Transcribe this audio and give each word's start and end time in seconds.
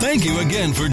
Thank 0.00 0.24
you 0.24 0.38
again 0.38 0.72
for. 0.72 0.88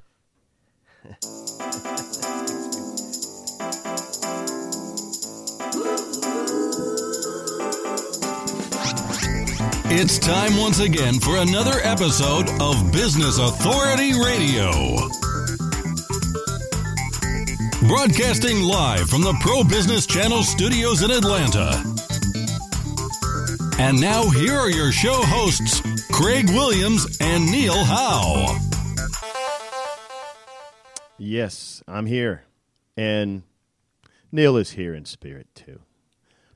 It's 9.89 10.19
time 10.19 10.57
once 10.57 10.81
again 10.81 11.21
for 11.21 11.37
another 11.37 11.79
episode 11.83 12.49
of 12.61 12.91
Business 12.91 13.37
Authority 13.39 14.11
Radio. 14.13 14.71
Broadcasting 17.87 18.61
live 18.61 19.09
from 19.09 19.21
the 19.21 19.37
Pro 19.39 19.63
Business 19.63 20.05
Channel 20.05 20.43
studios 20.43 21.01
in 21.01 21.11
Atlanta. 21.11 21.81
And 23.79 24.01
now, 24.01 24.29
here 24.29 24.57
are 24.57 24.69
your 24.69 24.91
show 24.91 25.21
hosts, 25.23 25.81
Craig 26.11 26.49
Williams 26.49 27.17
and 27.21 27.49
Neil 27.49 27.85
Howe. 27.85 28.66
Yes, 31.27 31.83
I'm 31.89 32.05
here. 32.05 32.45
And 32.95 33.43
Neil 34.31 34.55
is 34.55 34.71
here 34.71 34.95
in 34.95 35.03
spirit 35.03 35.47
too. 35.53 35.81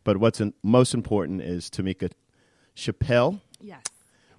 But 0.05 0.15
what's 0.15 0.39
in, 0.39 0.53
most 0.63 0.93
important 0.93 1.41
is 1.41 1.69
Tamika 1.69 2.09
Chappell. 2.73 3.41
Yes. 3.59 3.83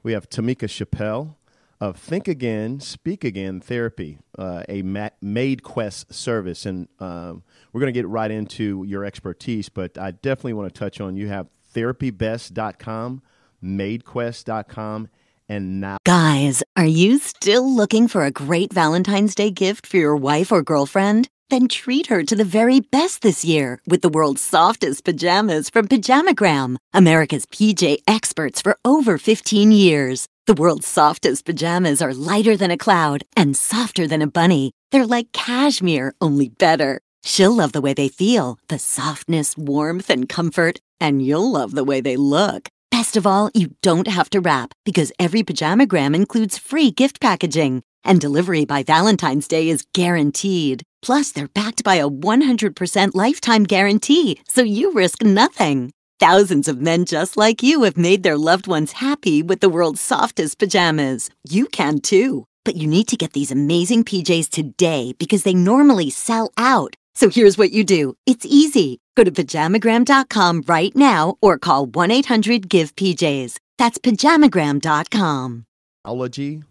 We 0.03 0.13
have 0.13 0.31
Tamika 0.31 0.71
Chappell 0.71 1.37
of 1.83 1.99
Think 1.99 2.29
Again, 2.29 2.81
Speak 2.81 3.25
Again 3.25 3.61
Therapy, 3.61 4.21
uh, 4.39 4.63
a 4.71 4.81
ma- 4.81 5.11
MadeQuest 5.23 6.15
service. 6.15 6.65
And 6.65 6.89
um, 6.99 7.43
we're 7.75 7.83
going 7.83 7.93
to 7.93 8.01
get 8.01 8.09
right 8.09 8.31
into 8.31 8.85
your 8.85 9.05
expertise, 9.05 9.69
but 9.69 9.99
I 9.99 10.13
definitely 10.13 10.55
want 10.55 10.73
to 10.73 10.79
touch 10.79 10.99
on 10.99 11.15
you 11.15 11.29
have 11.29 11.49
therapybest.com, 11.75 13.23
madequest.com, 13.63 15.09
and 15.53 15.81
now. 15.81 15.99
Guys, 16.05 16.63
are 16.77 16.85
you 16.85 17.19
still 17.19 17.69
looking 17.71 18.09
for 18.09 18.25
a 18.25 18.31
great 18.31 18.73
Valentine's 18.73 19.35
Day 19.35 19.51
gift 19.51 19.87
for 19.87 19.99
your 19.99 20.17
wife 20.17 20.51
or 20.51 20.63
girlfriend? 20.63 21.29
Then 21.51 21.69
treat 21.69 22.07
her 22.07 22.23
to 22.23 22.35
the 22.35 22.45
very 22.45 22.81
best 22.81 23.21
this 23.21 23.45
year 23.45 23.81
with 23.87 24.01
the 24.01 24.09
world's 24.09 24.41
softest 24.41 25.05
pajamas 25.05 25.69
from 25.69 25.87
Pajamagram, 25.87 26.77
America's 26.95 27.45
PJ 27.47 27.99
experts 28.09 28.63
for 28.63 28.79
over 28.85 29.19
15 29.19 29.71
years. 29.71 30.27
The 30.47 30.55
world's 30.55 30.87
softest 30.87 31.45
pajamas 31.45 32.01
are 32.01 32.15
lighter 32.15 32.57
than 32.57 32.71
a 32.71 32.79
cloud 32.79 33.23
and 33.37 33.57
softer 33.57 34.07
than 34.07 34.23
a 34.23 34.27
bunny. 34.27 34.73
They're 34.91 35.07
like 35.07 35.33
cashmere, 35.33 36.15
only 36.21 36.49
better. 36.49 37.01
She'll 37.23 37.55
love 37.55 37.73
the 37.73 37.83
way 37.83 37.95
they 37.95 38.09
feel 38.09 38.59
the 38.69 38.79
softness, 38.79 39.57
warmth, 39.57 40.11
and 40.11 40.29
comfort. 40.29 40.81
And 41.01 41.21
you'll 41.21 41.53
love 41.53 41.73
the 41.73 41.85
way 41.85 42.01
they 42.01 42.17
look. 42.17 42.69
Best 42.93 43.17
of 43.17 43.27
all, 43.27 43.51
you 43.55 43.69
don't 43.81 44.07
have 44.07 44.29
to 44.29 44.41
wrap 44.43 44.75
because 44.85 45.13
every 45.19 45.43
pajamagram 45.43 46.15
includes 46.15 46.59
free 46.59 46.91
gift 46.91 47.23
packaging. 47.23 47.83
And 48.05 48.21
delivery 48.21 48.67
by 48.67 48.83
Valentine's 48.83 49.49
Day 49.49 49.71
is 49.71 49.87
guaranteed. 49.95 50.83
Plus, 51.01 51.33
they're 51.33 51.49
backed 51.49 51.83
by 51.85 51.95
a 51.95 52.11
100% 52.11 53.15
lifetime 53.15 53.65
guarantee, 53.65 54.43
so 54.47 54.63
you 54.63 54.93
risk 54.93 55.23
nothing. 55.23 55.91
Thousands 56.21 56.69
of 56.69 56.83
men 56.83 57.07
just 57.07 57.39
like 57.39 57.63
you 57.63 57.85
have 57.85 57.97
made 57.97 58.25
their 58.25 58.37
loved 58.37 58.67
ones 58.67 58.93
happy 58.93 59.43
with 59.43 59.61
the 59.61 59.71
world's 59.71 60.03
softest 60.03 60.59
pajamas. 60.59 61.31
You 61.49 61.69
can 61.69 61.99
too. 61.99 62.45
But 62.63 62.77
you 62.77 62.87
need 62.87 63.09
to 63.09 63.17
get 63.17 63.33
these 63.33 63.51
amazing 63.51 64.05
PJs 64.05 64.51
today 64.51 65.15
because 65.19 65.45
they 65.45 65.55
normally 65.55 66.11
sell 66.11 66.53
out. 66.59 66.95
So 67.15 67.29
here's 67.29 67.59
what 67.59 67.73
you 67.73 67.85
do 67.85 68.17
it's 68.27 68.47
easy. 68.47 69.01
Go 69.15 69.25
to 69.25 69.31
pajamagram.com 69.31 70.65
right 70.67 70.95
now 70.97 71.37
or 71.43 71.59
call 71.59 71.87
1 71.87 72.11
800 72.11 72.69
GIVE 72.69 72.97
PJs. 72.97 73.59
That's 73.79 73.99
pajamagram.com. 73.99 75.67
Ology.com. 76.05 76.65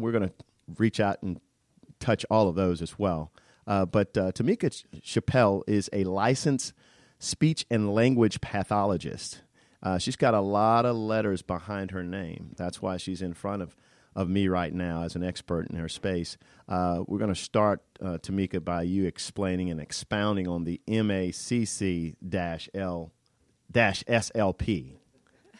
We're 0.00 0.12
going 0.12 0.28
to 0.28 0.34
reach 0.76 1.00
out 1.00 1.22
and 1.22 1.40
touch 2.00 2.24
all 2.30 2.48
of 2.48 2.54
those 2.54 2.80
as 2.82 2.98
well. 2.98 3.32
Uh, 3.66 3.84
but 3.84 4.16
uh, 4.16 4.32
Tamika 4.32 4.70
Ch- 4.72 4.86
Chappell 5.02 5.62
is 5.66 5.90
a 5.92 6.04
licensed 6.04 6.72
speech 7.18 7.66
and 7.70 7.92
language 7.94 8.40
pathologist. 8.40 9.42
Uh, 9.82 9.98
she's 9.98 10.16
got 10.16 10.34
a 10.34 10.40
lot 10.40 10.86
of 10.86 10.96
letters 10.96 11.42
behind 11.42 11.90
her 11.90 12.02
name. 12.02 12.54
That's 12.56 12.80
why 12.80 12.96
she's 12.96 13.20
in 13.22 13.34
front 13.34 13.62
of, 13.62 13.76
of 14.14 14.28
me 14.28 14.48
right 14.48 14.72
now 14.72 15.02
as 15.02 15.16
an 15.16 15.22
expert 15.22 15.68
in 15.70 15.76
her 15.76 15.88
space. 15.88 16.36
Uh, 16.68 17.02
we're 17.06 17.18
going 17.18 17.32
to 17.32 17.40
start, 17.40 17.82
uh, 18.00 18.18
Tamika, 18.18 18.64
by 18.64 18.82
you 18.82 19.04
explaining 19.04 19.70
and 19.70 19.80
expounding 19.80 20.46
on 20.46 20.64
the 20.64 20.80
MACC 20.88 22.16
L 22.74 23.12
SLP. 23.72 24.97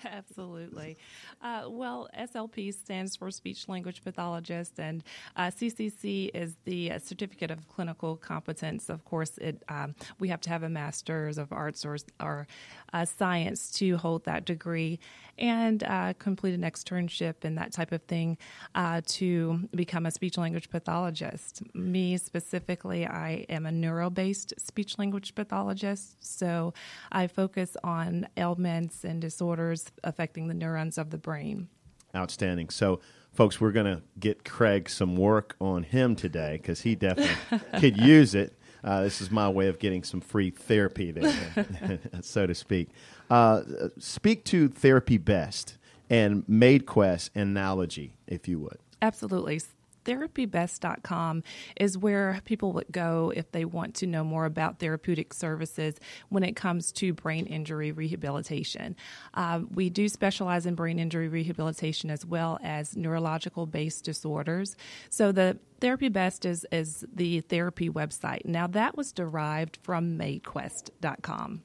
Absolutely. 0.04 0.97
Uh, 1.42 1.64
well, 1.69 2.09
SLP 2.19 2.72
stands 2.72 3.16
for 3.16 3.31
Speech 3.31 3.69
Language 3.69 4.03
Pathologist, 4.04 4.78
and 4.78 5.03
uh, 5.36 5.47
CCC 5.47 6.31
is 6.34 6.56
the 6.64 6.92
uh, 6.92 6.98
Certificate 6.98 7.50
of 7.50 7.69
Clinical 7.69 8.16
Competence. 8.16 8.88
Of 8.88 9.04
course, 9.04 9.38
it 9.38 9.62
um, 9.69 9.94
we 10.19 10.28
have 10.28 10.41
to 10.42 10.50
have 10.50 10.62
a 10.62 10.69
Master's 10.69 11.38
of 11.38 11.53
Arts 11.53 11.84
or, 11.84 11.97
or 12.20 12.47
uh, 12.92 13.04
Science 13.04 13.70
to 13.72 13.97
hold 13.97 14.25
that 14.25 14.44
degree, 14.44 14.98
and 15.38 15.82
uh, 15.84 16.12
complete 16.19 16.54
an 16.54 16.62
externship 16.62 17.34
and 17.42 17.56
that 17.58 17.72
type 17.72 17.92
of 17.92 18.03
thing 18.03 18.37
uh, 18.75 19.00
to 19.06 19.69
become 19.75 20.06
a 20.06 20.10
speech 20.10 20.37
language 20.38 20.70
pathologist. 20.70 21.62
Me 21.75 22.16
specifically, 22.16 23.06
I 23.06 23.47
am 23.48 23.66
a 23.66 23.72
neuro-based 23.72 24.54
speech 24.58 24.98
language 24.98 25.34
pathologist, 25.34 26.16
so 26.20 26.75
I 27.12 27.26
focus 27.26 27.76
on 27.82 28.28
ailments 28.37 29.04
and 29.04 29.20
disorders 29.20 29.88
affecting 30.04 30.49
the 30.49 30.54
neurons 30.54 30.99
of 30.99 31.10
the 31.10 31.19
brain. 31.19 31.69
Outstanding. 32.15 32.71
So, 32.71 33.00
folks, 33.32 33.60
we're 33.60 33.72
going 33.72 33.87
to 33.87 34.03
get 34.19 34.44
Craig 34.44 34.88
some 34.88 35.16
work 35.16 35.56
on 35.60 35.82
him 35.82 36.16
today 36.16 36.59
because 36.60 36.81
he 36.81 36.94
definitely 36.94 37.60
could 37.81 37.99
use 37.99 38.34
it. 38.34 38.59
Uh, 38.82 39.03
this 39.03 39.21
is 39.21 39.31
my 39.31 39.49
way 39.49 39.66
of 39.69 39.78
getting 39.78 40.04
some 40.04 40.21
free 40.21 40.50
therapy, 40.50 41.10
there, 41.10 41.99
so 42.22 42.47
to 42.47 42.54
speak. 42.54 42.91
Uh, 43.28 43.62
speak 43.99 44.44
to 44.44 44.69
Therapy 44.69 45.19
Best 45.19 45.76
and 46.09 46.47
MadeQuest 46.47 47.31
Nowlogy, 47.55 48.12
if 48.26 48.49
you 48.49 48.59
would. 48.60 48.78
Absolutely 49.03 49.60
therapybest.com 50.08 51.42
is 51.76 51.98
where 51.98 52.41
people 52.46 52.72
would 52.72 52.91
go 52.91 53.30
if 53.36 53.52
they 53.52 53.64
want 53.64 53.94
to 53.96 54.06
know 54.06 54.24
more 54.24 54.46
about 54.46 54.78
therapeutic 54.78 55.34
services 55.34 55.96
when 56.30 56.42
it 56.42 56.56
comes 56.56 56.91
to 56.92 57.12
brain 57.12 57.44
injury 57.46 57.92
rehabilitation. 57.92 58.96
Um, 59.34 59.69
we 59.74 59.91
do 59.91 60.08
specialize 60.08 60.64
in 60.64 60.74
brain 60.74 60.98
injury 60.98 61.28
rehabilitation 61.28 62.10
as 62.10 62.24
well 62.24 62.58
as 62.62 62.96
neurological 62.96 63.66
based 63.66 64.04
disorders. 64.04 64.76
So 65.10 65.30
the 65.30 65.58
Therapy 65.80 66.08
Best 66.08 66.44
is, 66.46 66.66
is 66.72 67.04
the 67.14 67.40
therapy 67.42 67.90
website. 67.90 68.46
Now, 68.46 68.66
that 68.69 68.96
was 68.96 69.12
derived 69.12 69.78
from 69.82 70.19
MadeQuest.com. 70.19 71.62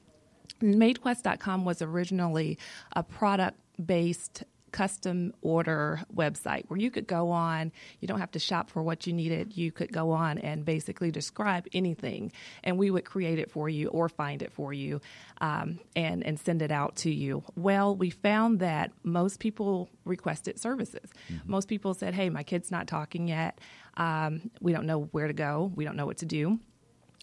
MadeQuest.com 0.60 1.64
was 1.64 1.82
originally 1.82 2.58
a 2.94 3.02
product 3.02 3.58
based 3.84 4.44
custom 4.74 5.32
order 5.40 6.00
website 6.12 6.64
where 6.66 6.80
you 6.80 6.90
could 6.90 7.06
go 7.06 7.30
on, 7.30 7.70
you 8.00 8.08
don't 8.08 8.18
have 8.18 8.32
to 8.32 8.40
shop 8.40 8.68
for 8.68 8.82
what 8.82 9.06
you 9.06 9.12
needed. 9.12 9.56
You 9.56 9.70
could 9.70 9.92
go 9.92 10.10
on 10.10 10.38
and 10.38 10.64
basically 10.64 11.12
describe 11.12 11.68
anything, 11.72 12.32
and 12.64 12.76
we 12.76 12.90
would 12.90 13.04
create 13.04 13.38
it 13.38 13.52
for 13.52 13.68
you 13.68 13.86
or 13.86 14.08
find 14.08 14.42
it 14.42 14.52
for 14.52 14.72
you 14.72 15.00
um, 15.40 15.78
and, 15.94 16.26
and 16.26 16.40
send 16.40 16.60
it 16.60 16.72
out 16.72 16.96
to 16.96 17.10
you. 17.10 17.44
Well, 17.54 17.94
we 17.94 18.10
found 18.10 18.58
that 18.58 18.90
most 19.04 19.38
people 19.38 19.90
requested 20.04 20.58
services. 20.60 21.08
Mm-hmm. 21.32 21.52
Most 21.52 21.68
people 21.68 21.94
said, 21.94 22.12
Hey, 22.12 22.28
my 22.28 22.42
kid's 22.42 22.72
not 22.72 22.88
talking 22.88 23.28
yet. 23.28 23.60
Um, 23.96 24.50
we 24.60 24.72
don't 24.72 24.86
know 24.86 25.02
where 25.12 25.28
to 25.28 25.32
go, 25.32 25.70
we 25.76 25.84
don't 25.84 25.94
know 25.94 26.06
what 26.06 26.18
to 26.18 26.26
do 26.26 26.58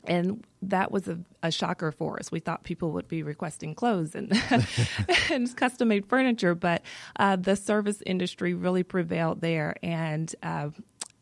and 0.05 0.45
that 0.61 0.91
was 0.91 1.07
a, 1.07 1.19
a, 1.43 1.51
shocker 1.51 1.91
for 1.91 2.19
us. 2.19 2.31
We 2.31 2.39
thought 2.39 2.63
people 2.63 2.91
would 2.91 3.07
be 3.07 3.23
requesting 3.23 3.75
clothes 3.75 4.15
and, 4.15 4.31
and 5.31 5.55
custom 5.55 5.89
made 5.89 6.07
furniture, 6.07 6.55
but 6.55 6.81
uh, 7.17 7.35
the 7.35 7.55
service 7.55 8.01
industry 8.05 8.53
really 8.53 8.83
prevailed 8.83 9.41
there, 9.41 9.75
and 9.83 10.33
uh, 10.43 10.69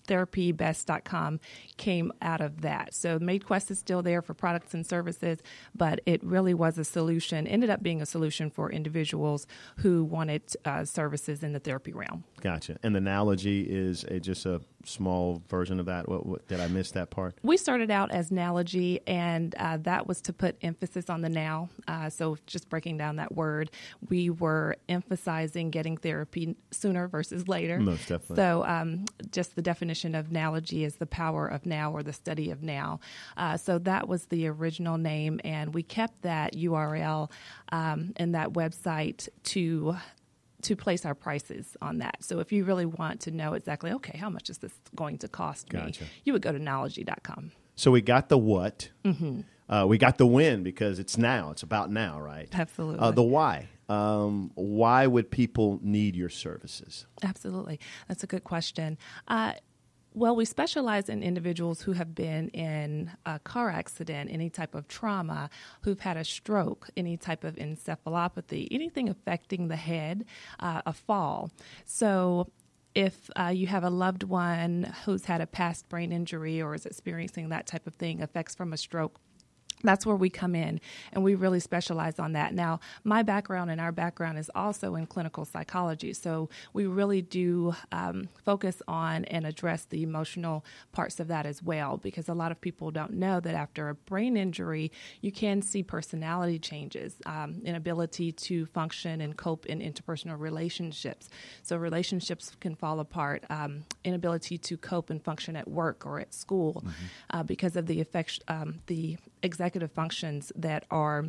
therapybest.com 0.09 1.39
came 1.77 2.11
out 2.21 2.41
of 2.41 2.61
that. 2.61 2.93
So 2.93 3.19
MadeQuest 3.19 3.71
is 3.71 3.79
still 3.79 4.01
there 4.01 4.21
for 4.21 4.33
products 4.33 4.73
and 4.73 4.85
services, 4.85 5.39
but 5.75 6.01
it 6.05 6.23
really 6.23 6.53
was 6.53 6.77
a 6.77 6.83
solution, 6.83 7.47
ended 7.47 7.69
up 7.69 7.83
being 7.83 8.01
a 8.01 8.05
solution 8.05 8.49
for 8.49 8.71
individuals 8.71 9.45
who 9.77 10.03
wanted 10.03 10.41
uh, 10.65 10.83
services 10.83 11.43
in 11.43 11.53
the 11.53 11.59
therapy 11.59 11.93
realm. 11.93 12.23
Gotcha. 12.41 12.77
And 12.81 12.95
the 12.95 12.99
Nowlogy 12.99 13.67
is 13.67 14.03
a, 14.05 14.19
just 14.19 14.45
a 14.45 14.61
small 14.85 15.41
version 15.49 15.79
of 15.79 15.85
that. 15.87 16.07
What, 16.07 16.25
what, 16.25 16.47
did 16.47 16.59
I 16.59 16.67
miss 16.67 16.91
that 16.91 17.09
part? 17.09 17.35
We 17.43 17.57
started 17.57 17.91
out 17.91 18.11
as 18.11 18.29
Nowlogy, 18.29 19.01
and 19.07 19.53
uh, 19.55 19.77
that 19.77 20.07
was 20.07 20.21
to 20.21 20.33
put 20.33 20.57
emphasis 20.61 21.09
on 21.09 21.21
the 21.21 21.29
now. 21.29 21.69
Uh, 21.87 22.09
so 22.09 22.37
just 22.47 22.69
breaking 22.69 22.97
down 22.97 23.17
that 23.17 23.35
word, 23.35 23.71
we 24.09 24.29
were 24.29 24.75
emphasizing 24.87 25.69
getting 25.69 25.97
therapy 25.97 26.55
sooner 26.71 27.07
versus 27.07 27.47
later. 27.47 27.79
Most 27.79 28.07
definitely. 28.07 28.35
So 28.37 28.65
um, 28.65 29.05
just 29.31 29.55
the 29.55 29.61
definition 29.61 30.15
of 30.15 30.27
Nowlogy 30.27 30.85
is 30.85 30.95
the 30.95 31.05
power 31.05 31.47
of 31.47 31.65
now 31.65 31.91
or 31.91 32.03
the 32.03 32.13
study 32.13 32.51
of 32.51 32.63
now. 32.63 32.99
Uh, 33.37 33.57
so 33.57 33.77
that 33.79 34.07
was 34.07 34.25
the 34.25 34.47
original 34.47 34.97
name, 34.97 35.39
and 35.43 35.73
we 35.73 35.83
kept 35.83 36.21
that 36.23 36.55
URL 36.55 37.29
um, 37.71 38.13
and 38.15 38.35
that 38.35 38.53
website 38.53 39.27
to 39.43 39.95
to 40.63 40.75
place 40.75 41.05
our 41.05 41.15
prices 41.15 41.77
on 41.81 41.99
that. 41.99 42.17
So 42.23 42.39
if 42.39 42.51
you 42.51 42.63
really 42.63 42.85
want 42.85 43.21
to 43.21 43.31
know 43.31 43.53
exactly, 43.53 43.91
okay, 43.91 44.17
how 44.17 44.29
much 44.29 44.49
is 44.49 44.57
this 44.59 44.73
going 44.95 45.17
to 45.19 45.27
cost 45.27 45.69
Gotcha. 45.69 46.03
me, 46.03 46.09
you 46.23 46.33
would 46.33 46.41
go 46.41 46.51
to 46.51 46.59
Nowlogy.com. 46.59 47.51
So 47.75 47.91
we 47.91 48.01
got 48.01 48.29
the 48.29 48.37
what. 48.37 48.89
Mm-hmm. 49.05 49.41
Uh, 49.69 49.85
we 49.85 49.97
got 49.97 50.17
the 50.17 50.25
when 50.25 50.63
because 50.63 50.99
it's 50.99 51.17
now. 51.17 51.51
It's 51.51 51.63
about 51.63 51.91
now, 51.91 52.19
right? 52.19 52.49
Absolutely. 52.53 52.99
Uh, 52.99 53.11
the 53.11 53.23
why. 53.23 53.69
Um, 53.87 54.51
why 54.55 55.07
would 55.07 55.31
people 55.31 55.79
need 55.81 56.15
your 56.15 56.29
services? 56.29 57.05
Absolutely. 57.23 57.79
That's 58.07 58.23
a 58.23 58.27
good 58.27 58.43
question. 58.43 58.97
Uh, 59.27 59.53
well, 60.13 60.35
we 60.35 60.45
specialize 60.45 61.07
in 61.07 61.21
individuals 61.21 61.81
who 61.81 61.93
have 61.93 62.15
been 62.15 62.49
in 62.49 63.11
a 63.25 63.39
car 63.39 63.69
accident, 63.69 64.29
any 64.31 64.49
type 64.49 64.73
of 64.73 64.87
trauma, 64.87 65.49
who've 65.81 65.99
had 65.99 66.17
a 66.17 66.23
stroke, 66.23 66.89
any 66.97 67.15
type 67.15 67.43
of 67.43 67.55
encephalopathy, 67.55 68.67
anything 68.71 69.07
affecting 69.07 69.67
the 69.67 69.75
head, 69.75 70.25
uh, 70.59 70.81
a 70.85 70.93
fall. 70.93 71.51
So, 71.85 72.49
if 72.95 73.29
uh, 73.39 73.51
you 73.53 73.67
have 73.67 73.83
a 73.83 73.89
loved 73.89 74.23
one 74.23 74.93
who's 75.05 75.25
had 75.25 75.41
a 75.41 75.47
past 75.47 75.87
brain 75.89 76.11
injury 76.11 76.59
or 76.59 76.73
is 76.73 76.87
experiencing 76.87 77.49
that 77.49 77.67
type 77.67 77.85
of 77.85 77.93
thing, 77.93 78.19
effects 78.19 78.55
from 78.55 78.73
a 78.73 78.77
stroke, 78.77 79.19
that's 79.83 80.05
where 80.05 80.15
we 80.15 80.29
come 80.29 80.55
in 80.55 80.81
and 81.13 81.23
we 81.23 81.35
really 81.35 81.59
specialize 81.59 82.19
on 82.19 82.33
that. 82.33 82.53
Now, 82.53 82.79
my 83.03 83.23
background 83.23 83.71
and 83.71 83.79
our 83.79 83.91
background 83.91 84.37
is 84.37 84.51
also 84.53 84.95
in 84.95 85.05
clinical 85.05 85.45
psychology, 85.45 86.13
so 86.13 86.49
we 86.73 86.85
really 86.85 87.21
do 87.21 87.75
um, 87.91 88.29
focus 88.43 88.81
on 88.87 89.25
and 89.25 89.45
address 89.45 89.85
the 89.85 90.03
emotional 90.03 90.65
parts 90.91 91.19
of 91.19 91.27
that 91.29 91.45
as 91.45 91.63
well 91.63 91.97
because 91.97 92.27
a 92.27 92.33
lot 92.33 92.51
of 92.51 92.59
people 92.59 92.91
don't 92.91 93.13
know 93.13 93.39
that 93.39 93.55
after 93.55 93.89
a 93.89 93.95
brain 93.95 94.35
injury, 94.35 94.91
you 95.21 95.31
can 95.31 95.61
see 95.61 95.83
personality 95.83 96.59
changes, 96.59 97.15
um, 97.25 97.61
inability 97.63 98.31
to 98.31 98.65
function 98.67 99.21
and 99.21 99.37
cope 99.37 99.65
in 99.65 99.79
interpersonal 99.79 100.39
relationships. 100.39 101.29
So, 101.63 101.77
relationships 101.77 102.55
can 102.59 102.75
fall 102.75 102.99
apart, 102.99 103.45
um, 103.49 103.85
inability 104.03 104.57
to 104.57 104.77
cope 104.77 105.09
and 105.09 105.23
function 105.23 105.55
at 105.55 105.67
work 105.67 106.05
or 106.05 106.19
at 106.19 106.33
school 106.33 106.83
mm-hmm. 106.85 107.05
uh, 107.31 107.43
because 107.43 107.75
of 107.75 107.85
the 107.85 108.01
effect, 108.01 108.43
um, 108.47 108.79
the 108.87 109.17
executive 109.43 109.68
functions 109.87 110.51
that 110.55 110.85
are 110.89 111.25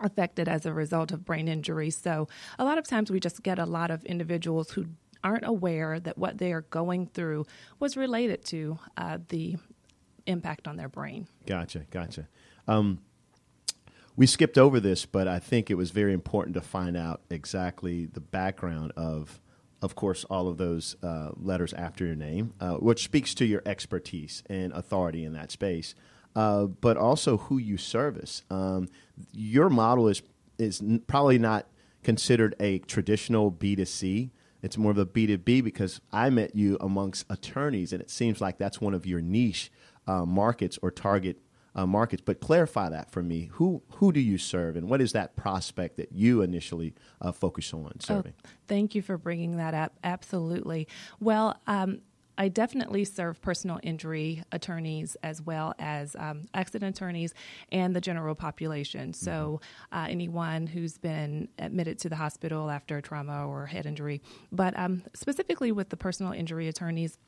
affected 0.00 0.48
as 0.48 0.66
a 0.66 0.72
result 0.72 1.12
of 1.12 1.24
brain 1.24 1.48
injury. 1.48 1.90
So, 1.90 2.28
a 2.58 2.64
lot 2.64 2.78
of 2.78 2.86
times 2.86 3.10
we 3.10 3.20
just 3.20 3.42
get 3.42 3.58
a 3.58 3.66
lot 3.66 3.90
of 3.90 4.04
individuals 4.04 4.70
who 4.70 4.86
aren't 5.24 5.46
aware 5.46 5.98
that 5.98 6.18
what 6.18 6.38
they 6.38 6.52
are 6.52 6.62
going 6.62 7.06
through 7.06 7.46
was 7.80 7.96
related 7.96 8.44
to 8.46 8.78
uh, 8.96 9.18
the 9.28 9.56
impact 10.26 10.68
on 10.68 10.76
their 10.76 10.88
brain. 10.88 11.26
Gotcha, 11.46 11.80
gotcha. 11.90 12.28
Um, 12.68 13.00
we 14.16 14.26
skipped 14.26 14.56
over 14.56 14.80
this, 14.80 15.04
but 15.04 15.28
I 15.28 15.38
think 15.38 15.70
it 15.70 15.74
was 15.74 15.90
very 15.90 16.12
important 16.12 16.54
to 16.54 16.60
find 16.60 16.96
out 16.96 17.20
exactly 17.30 18.06
the 18.06 18.20
background 18.20 18.92
of, 18.96 19.40
of 19.82 19.94
course, 19.94 20.24
all 20.24 20.48
of 20.48 20.56
those 20.56 20.96
uh, 21.02 21.30
letters 21.36 21.74
after 21.74 22.06
your 22.06 22.14
name, 22.14 22.54
uh, 22.60 22.74
which 22.74 23.04
speaks 23.04 23.34
to 23.34 23.44
your 23.44 23.62
expertise 23.66 24.42
and 24.48 24.72
authority 24.72 25.24
in 25.24 25.32
that 25.34 25.50
space 25.50 25.94
uh, 26.36 26.66
but 26.66 26.96
also 26.98 27.38
who 27.38 27.58
you 27.58 27.78
service. 27.78 28.42
Um, 28.50 28.88
your 29.32 29.70
model 29.70 30.06
is 30.06 30.22
is 30.58 30.82
probably 31.06 31.38
not 31.38 31.66
considered 32.02 32.54
a 32.60 32.78
traditional 32.80 33.50
B 33.50 33.74
2 33.74 33.84
C. 33.86 34.30
It's 34.62 34.78
more 34.78 34.90
of 34.92 34.98
a 34.98 35.06
B 35.06 35.26
2 35.26 35.38
B 35.38 35.60
because 35.62 36.00
I 36.12 36.30
met 36.30 36.54
you 36.54 36.76
amongst 36.80 37.24
attorneys, 37.30 37.92
and 37.92 38.00
it 38.00 38.10
seems 38.10 38.40
like 38.40 38.58
that's 38.58 38.80
one 38.80 38.94
of 38.94 39.06
your 39.06 39.20
niche 39.20 39.72
uh, 40.06 40.24
markets 40.24 40.78
or 40.82 40.90
target 40.90 41.38
uh, 41.74 41.86
markets. 41.86 42.22
But 42.24 42.40
clarify 42.40 42.90
that 42.90 43.10
for 43.10 43.22
me. 43.22 43.48
Who 43.54 43.82
who 43.94 44.12
do 44.12 44.20
you 44.20 44.36
serve, 44.36 44.76
and 44.76 44.90
what 44.90 45.00
is 45.00 45.12
that 45.12 45.36
prospect 45.36 45.96
that 45.96 46.12
you 46.12 46.42
initially 46.42 46.94
uh, 47.22 47.32
focus 47.32 47.72
on 47.72 47.98
serving? 48.00 48.34
Oh, 48.44 48.48
thank 48.68 48.94
you 48.94 49.00
for 49.00 49.16
bringing 49.16 49.56
that 49.56 49.72
up. 49.72 49.94
Absolutely. 50.04 50.86
Well, 51.18 51.58
um, 51.66 52.00
I 52.38 52.48
definitely 52.48 53.04
serve 53.04 53.40
personal 53.40 53.80
injury 53.82 54.42
attorneys 54.52 55.16
as 55.22 55.40
well 55.40 55.74
as 55.78 56.14
um, 56.18 56.46
accident 56.54 56.96
attorneys 56.96 57.34
and 57.72 57.94
the 57.94 58.00
general 58.00 58.34
population. 58.34 59.12
So, 59.12 59.60
mm-hmm. 59.90 59.98
uh, 59.98 60.06
anyone 60.08 60.66
who's 60.66 60.98
been 60.98 61.48
admitted 61.58 61.98
to 62.00 62.08
the 62.08 62.16
hospital 62.16 62.70
after 62.70 62.98
a 62.98 63.02
trauma 63.02 63.46
or 63.46 63.66
head 63.66 63.86
injury. 63.86 64.22
But 64.52 64.78
um, 64.78 65.02
specifically 65.14 65.72
with 65.72 65.88
the 65.88 65.96
personal 65.96 66.32
injury 66.32 66.68
attorneys, 66.68 67.18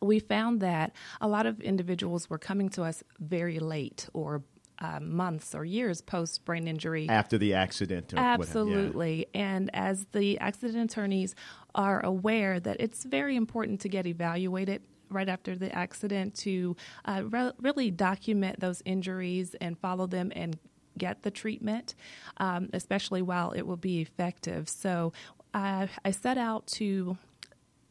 we 0.00 0.18
found 0.18 0.60
that 0.60 0.92
a 1.20 1.28
lot 1.28 1.46
of 1.46 1.60
individuals 1.60 2.30
were 2.30 2.38
coming 2.38 2.68
to 2.70 2.82
us 2.82 3.02
very 3.20 3.58
late 3.58 4.08
or 4.14 4.42
uh, 4.82 4.98
months 5.00 5.54
or 5.54 5.64
years 5.64 6.00
post 6.00 6.44
brain 6.44 6.66
injury 6.66 7.08
after 7.08 7.38
the 7.38 7.54
accident. 7.54 8.12
Absolutely, 8.16 9.26
yeah. 9.34 9.40
and 9.40 9.70
as 9.72 10.06
the 10.12 10.38
accident 10.40 10.90
attorneys 10.90 11.34
are 11.74 12.04
aware 12.04 12.58
that 12.60 12.76
it's 12.80 13.04
very 13.04 13.36
important 13.36 13.80
to 13.80 13.88
get 13.88 14.06
evaluated 14.06 14.82
right 15.08 15.28
after 15.28 15.54
the 15.54 15.72
accident 15.74 16.34
to 16.34 16.74
uh, 17.04 17.22
re- 17.24 17.52
really 17.60 17.90
document 17.90 18.58
those 18.60 18.82
injuries 18.84 19.54
and 19.60 19.78
follow 19.78 20.06
them 20.06 20.32
and 20.34 20.58
get 20.98 21.22
the 21.22 21.30
treatment, 21.30 21.94
um, 22.38 22.68
especially 22.72 23.22
while 23.22 23.52
it 23.52 23.62
will 23.62 23.76
be 23.76 24.00
effective. 24.00 24.68
So 24.68 25.12
uh, 25.54 25.86
I 26.04 26.10
set 26.10 26.38
out 26.38 26.66
to 26.68 27.16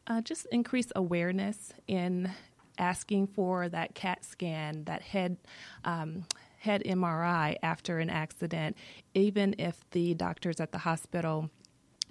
uh, 0.06 0.20
just 0.20 0.46
increase 0.52 0.88
awareness 0.94 1.72
in 1.86 2.30
asking 2.78 3.28
for 3.28 3.68
that 3.68 3.94
CAT 3.94 4.24
scan, 4.24 4.84
that 4.84 5.02
head. 5.02 5.36
Um, 5.84 6.24
head 6.62 6.82
MRI 6.86 7.56
after 7.60 7.98
an 7.98 8.08
accident, 8.08 8.76
even 9.14 9.52
if 9.58 9.84
the 9.90 10.14
doctors 10.14 10.60
at 10.60 10.70
the 10.70 10.78
hospital 10.78 11.50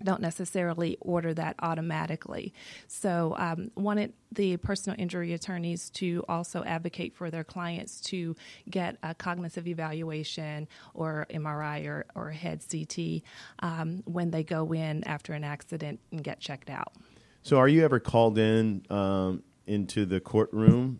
don't 0.03 0.19
necessarily 0.19 0.97
order 0.99 1.33
that 1.33 1.55
automatically. 1.59 2.53
So, 2.87 3.33
um, 3.37 3.71
wanted 3.75 4.11
the 4.31 4.57
personal 4.57 4.99
injury 4.99 5.31
attorneys 5.33 5.89
to 5.91 6.25
also 6.27 6.63
advocate 6.63 7.13
for 7.13 7.29
their 7.29 7.45
clients 7.45 8.01
to 8.01 8.35
get 8.69 8.97
a 9.03 9.15
cognitive 9.15 9.67
evaluation 9.67 10.67
or 10.93 11.27
MRI 11.29 11.85
or, 11.85 12.05
or 12.15 12.31
head 12.31 12.61
CT 12.69 13.21
um, 13.59 14.03
when 14.05 14.31
they 14.31 14.43
go 14.43 14.73
in 14.73 15.03
after 15.05 15.33
an 15.33 15.45
accident 15.45 15.99
and 16.11 16.23
get 16.23 16.41
checked 16.41 16.69
out. 16.69 16.93
So, 17.41 17.57
are 17.57 17.69
you 17.69 17.85
ever 17.85 17.99
called 17.99 18.37
in 18.37 18.83
um, 18.89 19.43
into 19.65 20.05
the 20.05 20.19
courtroom 20.19 20.99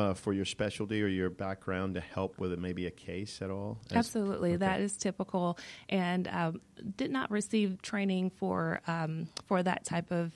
uh, 0.00 0.14
for 0.14 0.32
your 0.32 0.44
specialty 0.44 1.02
or 1.02 1.06
your 1.06 1.30
background 1.30 1.94
to 1.94 2.00
help 2.00 2.38
with 2.38 2.58
maybe 2.58 2.86
a 2.86 2.90
case 2.90 3.40
at 3.42 3.50
all? 3.50 3.78
As, 3.90 3.98
Absolutely, 3.98 4.50
okay. 4.50 4.58
that 4.58 4.80
is 4.80 4.96
typical, 4.96 5.58
and 5.88 6.28
um, 6.28 6.60
did 6.96 7.10
not 7.10 7.30
receive 7.30 7.82
training 7.82 8.30
for 8.30 8.80
um, 8.86 9.28
for 9.46 9.62
that 9.62 9.84
type 9.84 10.10
of 10.10 10.32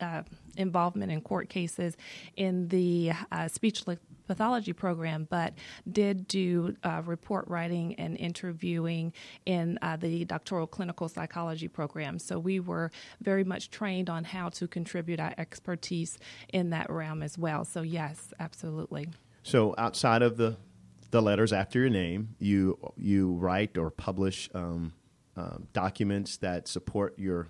uh, 0.00 0.22
involvement 0.56 1.12
in 1.12 1.20
court 1.20 1.48
cases 1.48 1.96
in 2.36 2.68
the 2.68 3.12
uh, 3.30 3.48
speech 3.48 3.86
pathology 4.28 4.72
program, 4.72 5.26
but 5.28 5.54
did 5.90 6.28
do 6.28 6.76
uh, 6.84 7.02
report 7.04 7.48
writing 7.48 7.94
and 7.96 8.16
interviewing 8.16 9.12
in 9.46 9.78
uh, 9.82 9.96
the 9.96 10.24
doctoral 10.26 10.68
clinical 10.68 11.08
psychology 11.08 11.66
program. 11.66 12.18
So 12.20 12.38
we 12.38 12.60
were 12.60 12.92
very 13.20 13.42
much 13.42 13.70
trained 13.70 14.08
on 14.08 14.22
how 14.22 14.50
to 14.50 14.68
contribute 14.68 15.18
our 15.18 15.34
expertise 15.36 16.18
in 16.52 16.70
that 16.70 16.88
realm 16.90 17.22
as 17.22 17.36
well. 17.36 17.64
So, 17.64 17.82
yes, 17.82 18.32
absolutely. 18.38 19.08
So, 19.42 19.74
outside 19.76 20.22
of 20.22 20.36
the 20.36 20.56
the 21.10 21.22
letters 21.22 21.54
after 21.54 21.80
your 21.80 21.88
name, 21.88 22.36
you 22.38 22.78
you 22.96 23.32
write 23.32 23.78
or 23.78 23.90
publish 23.90 24.50
um, 24.52 24.92
uh, 25.36 25.56
documents 25.72 26.36
that 26.38 26.68
support 26.68 27.18
your 27.18 27.48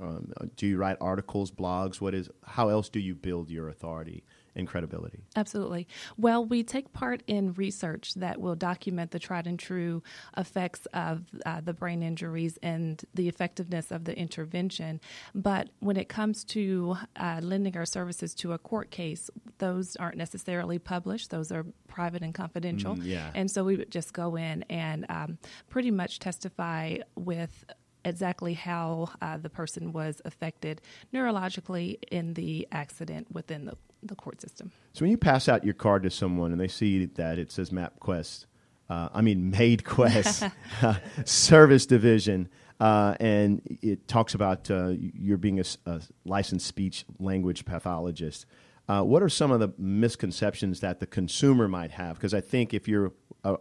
um, 0.00 0.32
do 0.56 0.66
you 0.66 0.78
write 0.78 0.96
articles, 1.00 1.50
blogs? 1.50 2.00
What 2.00 2.14
is? 2.14 2.30
How 2.44 2.68
else 2.68 2.88
do 2.88 3.00
you 3.00 3.14
build 3.14 3.50
your 3.50 3.68
authority 3.68 4.24
and 4.54 4.66
credibility? 4.66 5.20
Absolutely. 5.36 5.86
Well, 6.16 6.44
we 6.44 6.62
take 6.62 6.92
part 6.92 7.22
in 7.26 7.52
research 7.54 8.14
that 8.14 8.40
will 8.40 8.54
document 8.54 9.10
the 9.10 9.18
tried 9.18 9.46
and 9.46 9.58
true 9.58 10.02
effects 10.36 10.86
of 10.92 11.24
uh, 11.46 11.60
the 11.60 11.72
brain 11.72 12.02
injuries 12.02 12.58
and 12.62 13.02
the 13.14 13.28
effectiveness 13.28 13.90
of 13.90 14.04
the 14.04 14.16
intervention. 14.16 15.00
But 15.34 15.68
when 15.80 15.96
it 15.96 16.08
comes 16.08 16.44
to 16.44 16.96
uh, 17.16 17.40
lending 17.42 17.76
our 17.76 17.86
services 17.86 18.34
to 18.36 18.52
a 18.52 18.58
court 18.58 18.90
case, 18.90 19.30
those 19.58 19.96
aren't 19.96 20.16
necessarily 20.16 20.78
published. 20.78 21.30
Those 21.30 21.52
are 21.52 21.64
private 21.88 22.22
and 22.22 22.34
confidential. 22.34 22.96
Mm, 22.96 23.04
yeah. 23.04 23.30
And 23.34 23.50
so 23.50 23.64
we 23.64 23.76
would 23.76 23.90
just 23.90 24.12
go 24.12 24.36
in 24.36 24.64
and 24.70 25.06
um, 25.08 25.38
pretty 25.68 25.90
much 25.90 26.18
testify 26.18 26.98
with 27.16 27.64
exactly 28.04 28.54
how 28.54 29.10
uh, 29.20 29.36
the 29.36 29.50
person 29.50 29.92
was 29.92 30.20
affected 30.24 30.80
neurologically 31.12 31.98
in 32.10 32.34
the 32.34 32.66
accident 32.72 33.26
within 33.32 33.66
the, 33.66 33.76
the 34.02 34.14
court 34.14 34.40
system. 34.40 34.70
So 34.92 35.04
when 35.04 35.10
you 35.10 35.18
pass 35.18 35.48
out 35.48 35.64
your 35.64 35.74
card 35.74 36.02
to 36.04 36.10
someone 36.10 36.52
and 36.52 36.60
they 36.60 36.68
see 36.68 37.06
that 37.06 37.38
it 37.38 37.52
says 37.52 37.70
MapQuest, 37.70 38.46
uh, 38.88 39.08
I 39.12 39.20
mean 39.20 39.52
MadeQuest 39.52 40.52
uh, 40.82 40.94
Service 41.24 41.86
Division, 41.86 42.48
uh, 42.80 43.14
and 43.20 43.60
it 43.82 44.08
talks 44.08 44.34
about 44.34 44.70
uh, 44.70 44.88
you're 44.98 45.36
being 45.36 45.60
a, 45.60 45.64
a, 45.86 46.00
licensed 46.24 46.66
speech 46.66 47.04
language 47.18 47.64
pathologist. 47.64 48.46
Uh, 48.88 49.02
what 49.02 49.22
are 49.22 49.28
some 49.28 49.52
of 49.52 49.60
the 49.60 49.72
misconceptions 49.78 50.80
that 50.80 50.98
the 50.98 51.06
consumer 51.06 51.68
might 51.68 51.92
have? 51.92 52.16
Because 52.16 52.34
I 52.34 52.40
think 52.40 52.74
if 52.74 52.88
you're 52.88 53.12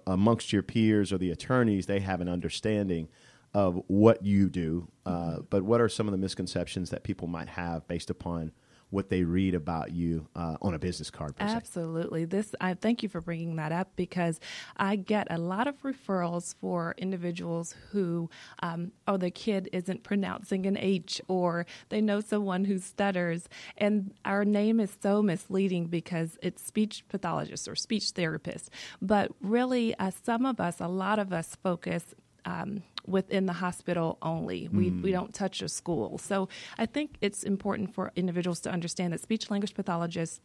amongst 0.08 0.51
your 0.51 0.63
peers 0.63 1.13
or 1.13 1.17
the 1.17 1.31
attorneys, 1.31 1.86
they 1.86 2.00
have 2.00 2.22
an 2.22 2.27
understanding 2.27 3.10
of 3.53 3.82
what 3.88 4.24
you 4.24 4.50
do, 4.50 4.88
uh, 5.06 5.38
but 5.50 5.63
what 5.63 5.82
are 5.82 5.89
some 5.89 6.08
of 6.08 6.12
the 6.12 6.18
misconceptions 6.18 6.89
that 6.91 7.03
people 7.03 7.27
might 7.27 7.50
have 7.50 7.88
based 7.88 8.10
upon 8.10 8.51
what 8.89 9.10
they 9.10 9.24
read 9.24 9.53
about 9.53 9.91
you 9.91 10.27
uh, 10.36 10.58
on 10.62 10.74
a 10.74 10.79
business 10.79 11.12
card. 11.12 11.36
Absolutely. 11.39 12.25
This 12.25 12.56
I 12.60 12.74
thank 12.74 13.03
you 13.03 13.10
for 13.10 13.22
bringing 13.22 13.56
that 13.58 13.72
up 13.72 13.96
because 13.96 14.39
I 14.77 14.96
get 14.96 15.27
a 15.29 15.38
lot 15.38 15.68
of 15.68 15.82
referrals 15.84 16.56
for 16.56 16.96
individuals 16.98 17.75
who, 17.91 18.29
um, 18.63 18.91
oh, 19.08 19.18
the 19.18 19.32
kid 19.32 19.70
isn't 19.72 20.03
pronouncing 20.03 20.65
an 20.65 20.77
H, 20.77 21.22
or 21.27 21.65
they 21.89 22.01
know 22.01 22.20
someone 22.20 22.65
who 22.65 22.79
stutters, 22.79 23.48
and 23.77 24.13
our 24.25 24.44
name 24.44 24.79
is 24.79 24.96
so 25.01 25.22
misleading 25.22 25.86
because 25.86 26.38
it's 26.41 26.63
speech 26.65 27.03
pathologist 27.10 27.68
or 27.68 27.75
speech 27.75 28.10
therapist. 28.12 28.72
But 29.01 29.32
really, 29.41 29.96
uh, 29.96 30.12
some 30.24 30.46
of 30.46 30.60
us, 30.60 30.79
a 30.79 30.88
lot 30.88 31.20
of 31.20 31.32
us, 31.32 31.56
focus 31.62 32.15
um, 32.46 32.84
within 33.10 33.46
the 33.46 33.54
hospital 33.54 34.18
only. 34.22 34.70
We, 34.72 34.92
mm. 34.92 35.01
we 35.01 35.12
don't 35.12 35.34
touch 35.34 35.62
a 35.62 35.70
school. 35.70 36.18
So 36.18 36.50
I 36.78 36.86
think 36.86 37.18
it's 37.22 37.44
important 37.44 37.94
for 37.94 38.12
individuals 38.16 38.60
to 38.62 38.72
understand 38.72 39.13
that 39.13 39.22
speech 39.22 39.50
language 39.50 39.74
pathologists 39.74 40.39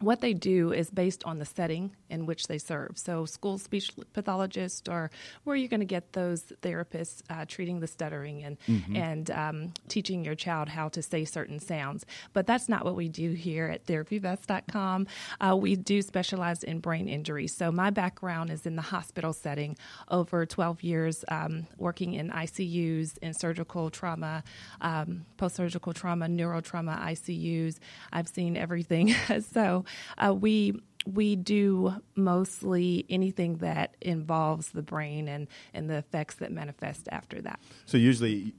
what 0.00 0.22
they 0.22 0.32
do 0.32 0.72
is 0.72 0.90
based 0.90 1.24
on 1.24 1.38
the 1.38 1.44
setting 1.44 1.94
in 2.08 2.24
which 2.24 2.48
they 2.48 2.56
serve. 2.56 2.92
So, 2.96 3.26
school 3.26 3.58
speech 3.58 3.92
pathologists 4.14 4.88
are 4.88 5.10
where 5.44 5.54
you're 5.54 5.68
going 5.68 5.80
to 5.80 5.86
get 5.86 6.14
those 6.14 6.52
therapists 6.62 7.22
uh, 7.28 7.44
treating 7.46 7.80
the 7.80 7.86
stuttering 7.86 8.42
and 8.42 8.58
mm-hmm. 8.66 8.96
and 8.96 9.30
um, 9.30 9.72
teaching 9.88 10.24
your 10.24 10.34
child 10.34 10.70
how 10.70 10.88
to 10.88 11.02
say 11.02 11.24
certain 11.26 11.60
sounds. 11.60 12.06
But 12.32 12.46
that's 12.46 12.68
not 12.68 12.84
what 12.84 12.96
we 12.96 13.08
do 13.08 13.32
here 13.32 13.68
at 13.68 13.86
TherapyBest.com. 13.86 15.06
Uh, 15.40 15.56
we 15.56 15.76
do 15.76 16.00
specialize 16.00 16.62
in 16.62 16.80
brain 16.80 17.06
injury. 17.06 17.46
So, 17.46 17.70
my 17.70 17.90
background 17.90 18.50
is 18.50 18.64
in 18.64 18.76
the 18.76 18.82
hospital 18.82 19.34
setting. 19.34 19.76
Over 20.10 20.46
12 20.46 20.82
years 20.82 21.24
um, 21.28 21.66
working 21.76 22.14
in 22.14 22.30
ICUs, 22.30 23.18
in 23.18 23.34
surgical 23.34 23.90
trauma, 23.90 24.44
um, 24.80 25.26
post 25.36 25.56
surgical 25.56 25.92
trauma, 25.92 26.26
neurotrauma 26.26 26.98
ICUs. 27.00 27.78
I've 28.12 28.28
seen 28.28 28.56
everything. 28.56 29.14
so 29.52 29.84
uh, 30.18 30.34
we 30.34 30.80
we 31.06 31.34
do 31.34 31.94
mostly 32.14 33.06
anything 33.08 33.56
that 33.58 33.96
involves 34.00 34.70
the 34.70 34.82
brain 34.82 35.28
and, 35.28 35.48
and 35.72 35.88
the 35.88 35.96
effects 35.96 36.34
that 36.36 36.52
manifest 36.52 37.08
after 37.10 37.40
that. 37.40 37.58
So 37.86 37.96
usually, 37.96 38.54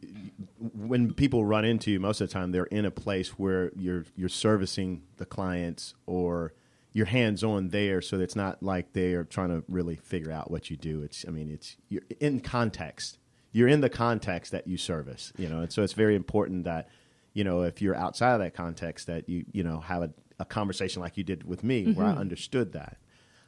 when 0.75 1.13
people 1.13 1.45
run 1.45 1.65
into 1.65 1.91
you, 1.91 1.99
most 1.99 2.21
of 2.21 2.29
the 2.29 2.33
time 2.33 2.51
they're 2.51 2.63
in 2.65 2.85
a 2.85 2.91
place 2.91 3.29
where 3.29 3.71
you're 3.75 4.05
you're 4.15 4.29
servicing 4.29 5.03
the 5.17 5.25
clients 5.25 5.93
or 6.05 6.53
you're 6.93 7.05
hands 7.05 7.43
on 7.43 7.69
there, 7.69 8.01
so 8.01 8.19
it's 8.19 8.35
not 8.35 8.61
like 8.61 8.93
they 8.93 9.13
are 9.13 9.23
trying 9.23 9.49
to 9.49 9.63
really 9.67 9.95
figure 9.95 10.31
out 10.31 10.51
what 10.51 10.69
you 10.69 10.77
do. 10.77 11.03
It's 11.03 11.25
I 11.27 11.31
mean 11.31 11.51
it's 11.51 11.77
you're 11.89 12.03
in 12.19 12.39
context. 12.39 13.17
You're 13.53 13.67
in 13.67 13.81
the 13.81 13.89
context 13.89 14.53
that 14.53 14.65
you 14.65 14.77
service, 14.77 15.33
you 15.37 15.49
know, 15.49 15.61
and 15.61 15.71
so 15.71 15.83
it's 15.83 15.93
very 15.93 16.15
important 16.15 16.63
that 16.63 16.89
you 17.33 17.43
know 17.43 17.61
if 17.61 17.81
you're 17.81 17.95
outside 17.95 18.33
of 18.33 18.39
that 18.39 18.55
context 18.55 19.07
that 19.07 19.29
you 19.29 19.45
you 19.51 19.63
know 19.63 19.79
have 19.81 20.01
a 20.01 20.11
a 20.41 20.45
conversation 20.45 21.01
like 21.01 21.17
you 21.17 21.23
did 21.23 21.43
with 21.43 21.63
me, 21.63 21.85
mm-hmm. 21.85 21.93
where 21.93 22.07
I 22.07 22.11
mm-hmm. 22.11 22.19
understood 22.19 22.73
that. 22.73 22.97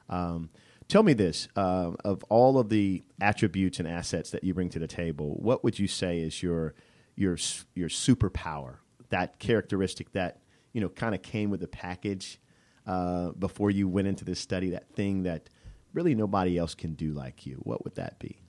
Um, 0.09 0.51
tell 0.87 1.03
me 1.03 1.13
this: 1.13 1.47
uh, 1.55 1.91
of 2.05 2.23
all 2.29 2.59
of 2.59 2.69
the 2.69 3.03
attributes 3.19 3.79
and 3.79 3.87
assets 3.87 4.31
that 4.31 4.43
you 4.43 4.53
bring 4.53 4.69
to 4.69 4.79
the 4.79 4.87
table, 4.87 5.35
what 5.39 5.63
would 5.63 5.79
you 5.79 5.87
say 5.87 6.19
is 6.19 6.41
your 6.41 6.75
your 7.15 7.37
your 7.73 7.89
superpower? 7.89 8.77
That 9.09 9.39
characteristic 9.39 10.13
that 10.13 10.41
you 10.71 10.81
know 10.81 10.89
kind 10.89 11.15
of 11.15 11.21
came 11.23 11.49
with 11.49 11.59
the 11.59 11.67
package 11.67 12.39
uh, 12.85 13.31
before 13.31 13.71
you 13.71 13.87
went 13.87 14.07
into 14.07 14.23
this 14.23 14.39
study. 14.39 14.69
That 14.69 14.89
thing 14.93 15.23
that 15.23 15.49
really 15.93 16.15
nobody 16.15 16.57
else 16.57 16.75
can 16.75 16.93
do 16.93 17.11
like 17.11 17.45
you. 17.45 17.55
What 17.63 17.83
would 17.83 17.95
that 17.95 18.19
be? 18.19 18.42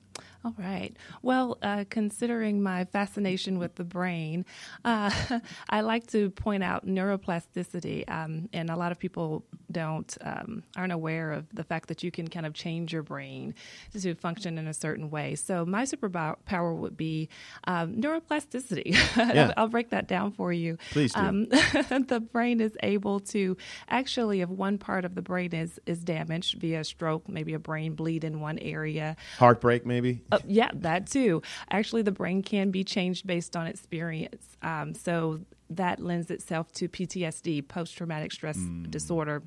All 0.44 0.54
right. 0.58 0.94
Well, 1.22 1.56
uh, 1.62 1.84
considering 1.88 2.62
my 2.62 2.84
fascination 2.84 3.58
with 3.58 3.76
the 3.76 3.84
brain, 3.84 4.44
uh, 4.84 5.10
I 5.70 5.80
like 5.80 6.06
to 6.08 6.28
point 6.30 6.62
out 6.62 6.86
neuroplasticity, 6.86 8.08
um, 8.10 8.50
and 8.52 8.68
a 8.68 8.76
lot 8.76 8.92
of 8.92 8.98
people 8.98 9.46
don't 9.72 10.16
um, 10.20 10.62
aren't 10.76 10.92
aware 10.92 11.32
of 11.32 11.46
the 11.54 11.64
fact 11.64 11.88
that 11.88 12.02
you 12.02 12.10
can 12.10 12.28
kind 12.28 12.44
of 12.44 12.52
change 12.52 12.92
your 12.92 13.02
brain 13.02 13.54
to 13.98 14.14
function 14.14 14.58
in 14.58 14.66
a 14.66 14.74
certain 14.74 15.08
way. 15.08 15.34
So 15.34 15.64
my 15.64 15.84
superpower 15.84 16.76
would 16.76 16.96
be 16.96 17.30
um, 17.64 17.94
neuroplasticity. 17.94 18.94
Yeah. 19.34 19.52
I'll 19.56 19.68
break 19.68 19.90
that 19.90 20.06
down 20.06 20.32
for 20.32 20.52
you. 20.52 20.76
Please 20.90 21.12
do. 21.12 21.20
Um, 21.20 21.46
the 21.48 22.20
brain 22.32 22.60
is 22.60 22.76
able 22.82 23.20
to 23.20 23.56
actually, 23.88 24.42
if 24.42 24.48
one 24.48 24.76
part 24.78 25.04
of 25.04 25.14
the 25.14 25.22
brain 25.22 25.54
is 25.54 25.80
is 25.86 26.04
damaged 26.04 26.58
via 26.60 26.84
stroke, 26.84 27.28
maybe 27.28 27.54
a 27.54 27.58
brain 27.58 27.94
bleed 27.94 28.22
in 28.22 28.40
one 28.40 28.58
area, 28.58 29.16
heartbreak, 29.38 29.86
maybe. 29.86 30.22
Uh, 30.34 30.38
yeah, 30.46 30.70
that 30.74 31.06
too. 31.06 31.42
Actually, 31.70 32.02
the 32.02 32.12
brain 32.12 32.42
can 32.42 32.70
be 32.70 32.84
changed 32.84 33.26
based 33.26 33.56
on 33.56 33.66
experience. 33.66 34.56
Um, 34.62 34.94
so 34.94 35.40
that 35.70 36.00
lends 36.00 36.30
itself 36.30 36.72
to 36.72 36.88
PTSD, 36.88 37.66
post 37.68 37.96
traumatic 37.96 38.32
stress 38.32 38.58
mm. 38.58 38.90
disorder, 38.90 39.42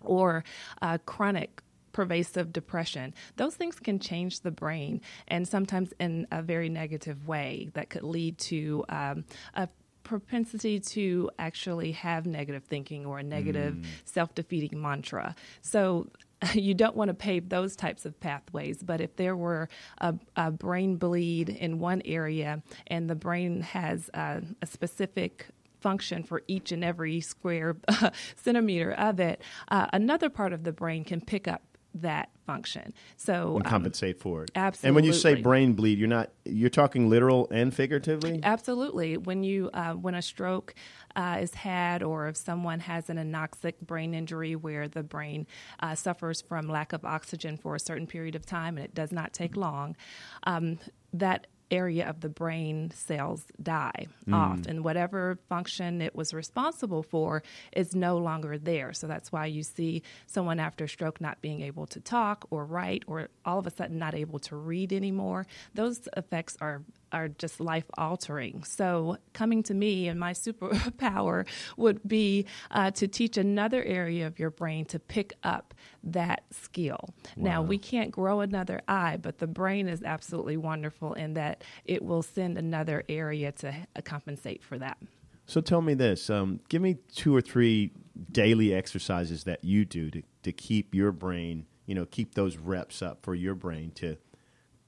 or 0.00 0.44
uh, 0.82 0.98
chronic 1.06 1.62
pervasive 1.92 2.52
depression. 2.52 3.14
Those 3.36 3.54
things 3.56 3.78
can 3.80 3.98
change 3.98 4.40
the 4.40 4.50
brain, 4.50 5.00
and 5.28 5.46
sometimes 5.46 5.92
in 5.98 6.26
a 6.30 6.42
very 6.42 6.68
negative 6.68 7.26
way 7.26 7.70
that 7.74 7.90
could 7.90 8.04
lead 8.04 8.38
to 8.38 8.84
um, 8.88 9.24
a 9.54 9.68
propensity 10.02 10.80
to 10.80 11.30
actually 11.38 11.92
have 11.92 12.26
negative 12.26 12.64
thinking 12.64 13.06
or 13.06 13.18
a 13.18 13.22
negative 13.22 13.74
mm. 13.74 13.84
self 14.04 14.34
defeating 14.34 14.80
mantra. 14.80 15.34
So 15.62 16.08
you 16.54 16.74
don't 16.74 16.96
want 16.96 17.08
to 17.08 17.14
pave 17.14 17.48
those 17.48 17.76
types 17.76 18.04
of 18.04 18.18
pathways. 18.20 18.82
But 18.82 19.00
if 19.00 19.16
there 19.16 19.36
were 19.36 19.68
a, 19.98 20.14
a 20.36 20.50
brain 20.50 20.96
bleed 20.96 21.48
in 21.48 21.78
one 21.78 22.02
area 22.04 22.62
and 22.86 23.08
the 23.08 23.14
brain 23.14 23.62
has 23.62 24.10
a, 24.14 24.42
a 24.62 24.66
specific 24.66 25.46
function 25.80 26.22
for 26.22 26.42
each 26.46 26.72
and 26.72 26.84
every 26.84 27.20
square 27.20 27.76
centimeter 28.36 28.92
of 28.92 29.20
it, 29.20 29.42
uh, 29.68 29.86
another 29.92 30.28
part 30.28 30.52
of 30.52 30.64
the 30.64 30.72
brain 30.72 31.04
can 31.04 31.20
pick 31.20 31.48
up 31.48 31.62
that 31.94 32.30
function. 32.46 32.92
So 33.16 33.56
and 33.56 33.64
compensate 33.64 34.16
um, 34.16 34.20
for 34.20 34.42
it. 34.44 34.50
Absolutely. 34.54 34.88
And 34.88 34.94
when 34.94 35.04
you 35.04 35.12
say 35.12 35.34
brain 35.34 35.74
bleed, 35.74 35.98
you're 35.98 36.08
not 36.08 36.30
you're 36.44 36.70
talking 36.70 37.08
literal 37.08 37.48
and 37.50 37.74
figuratively. 37.74 38.40
Absolutely. 38.42 39.16
When 39.16 39.42
you 39.42 39.70
uh, 39.72 39.92
when 39.94 40.14
a 40.14 40.22
stroke 40.22 40.74
uh, 41.16 41.38
is 41.40 41.54
had, 41.54 42.02
or 42.02 42.28
if 42.28 42.36
someone 42.36 42.80
has 42.80 43.10
an 43.10 43.16
anoxic 43.16 43.74
brain 43.80 44.14
injury 44.14 44.56
where 44.56 44.88
the 44.88 45.02
brain 45.02 45.46
uh, 45.80 45.94
suffers 45.94 46.40
from 46.40 46.68
lack 46.68 46.92
of 46.92 47.04
oxygen 47.04 47.56
for 47.56 47.74
a 47.74 47.80
certain 47.80 48.06
period 48.06 48.34
of 48.34 48.46
time, 48.46 48.76
and 48.76 48.84
it 48.84 48.94
does 48.94 49.12
not 49.12 49.32
take 49.32 49.56
long, 49.56 49.96
um, 50.44 50.78
that 51.12 51.46
area 51.70 52.08
of 52.08 52.20
the 52.20 52.28
brain 52.28 52.90
cells 52.94 53.44
die 53.62 54.06
mm. 54.26 54.34
off, 54.34 54.66
and 54.66 54.84
whatever 54.84 55.38
function 55.48 56.00
it 56.00 56.14
was 56.14 56.34
responsible 56.34 57.02
for 57.02 57.42
is 57.72 57.94
no 57.94 58.18
longer 58.18 58.58
there. 58.58 58.92
So 58.92 59.06
that's 59.06 59.30
why 59.32 59.46
you 59.46 59.62
see 59.62 60.02
someone 60.26 60.60
after 60.60 60.86
stroke 60.88 61.20
not 61.20 61.40
being 61.40 61.62
able 61.62 61.86
to 61.86 62.00
talk 62.00 62.46
or 62.50 62.64
write, 62.64 63.04
or 63.06 63.28
all 63.44 63.58
of 63.58 63.66
a 63.66 63.70
sudden 63.70 63.98
not 63.98 64.14
able 64.14 64.38
to 64.40 64.56
read 64.56 64.92
anymore. 64.92 65.46
Those 65.74 66.08
effects 66.16 66.56
are 66.60 66.82
are 67.12 67.28
just 67.28 67.60
life 67.60 67.84
altering. 67.96 68.64
So, 68.64 69.16
coming 69.32 69.62
to 69.64 69.74
me 69.74 70.08
and 70.08 70.18
my 70.18 70.32
superpower 70.32 71.46
would 71.76 72.06
be 72.06 72.46
uh, 72.70 72.90
to 72.92 73.08
teach 73.08 73.36
another 73.36 73.82
area 73.82 74.26
of 74.26 74.38
your 74.38 74.50
brain 74.50 74.84
to 74.86 74.98
pick 74.98 75.34
up 75.42 75.74
that 76.04 76.44
skill. 76.50 77.10
Wow. 77.36 77.50
Now, 77.50 77.62
we 77.62 77.78
can't 77.78 78.10
grow 78.10 78.40
another 78.40 78.80
eye, 78.88 79.18
but 79.20 79.38
the 79.38 79.46
brain 79.46 79.88
is 79.88 80.02
absolutely 80.02 80.56
wonderful 80.56 81.14
in 81.14 81.34
that 81.34 81.64
it 81.84 82.02
will 82.02 82.22
send 82.22 82.58
another 82.58 83.04
area 83.08 83.52
to 83.52 83.68
uh, 83.68 84.00
compensate 84.02 84.62
for 84.62 84.78
that. 84.78 84.98
So, 85.46 85.60
tell 85.60 85.82
me 85.82 85.94
this 85.94 86.30
um, 86.30 86.60
give 86.68 86.82
me 86.82 86.98
two 87.14 87.34
or 87.34 87.40
three 87.40 87.92
daily 88.30 88.74
exercises 88.74 89.44
that 89.44 89.64
you 89.64 89.84
do 89.84 90.10
to, 90.10 90.22
to 90.42 90.52
keep 90.52 90.94
your 90.94 91.12
brain, 91.12 91.66
you 91.86 91.94
know, 91.94 92.06
keep 92.06 92.34
those 92.34 92.56
reps 92.56 93.02
up 93.02 93.22
for 93.22 93.34
your 93.34 93.54
brain 93.54 93.90
to 93.92 94.16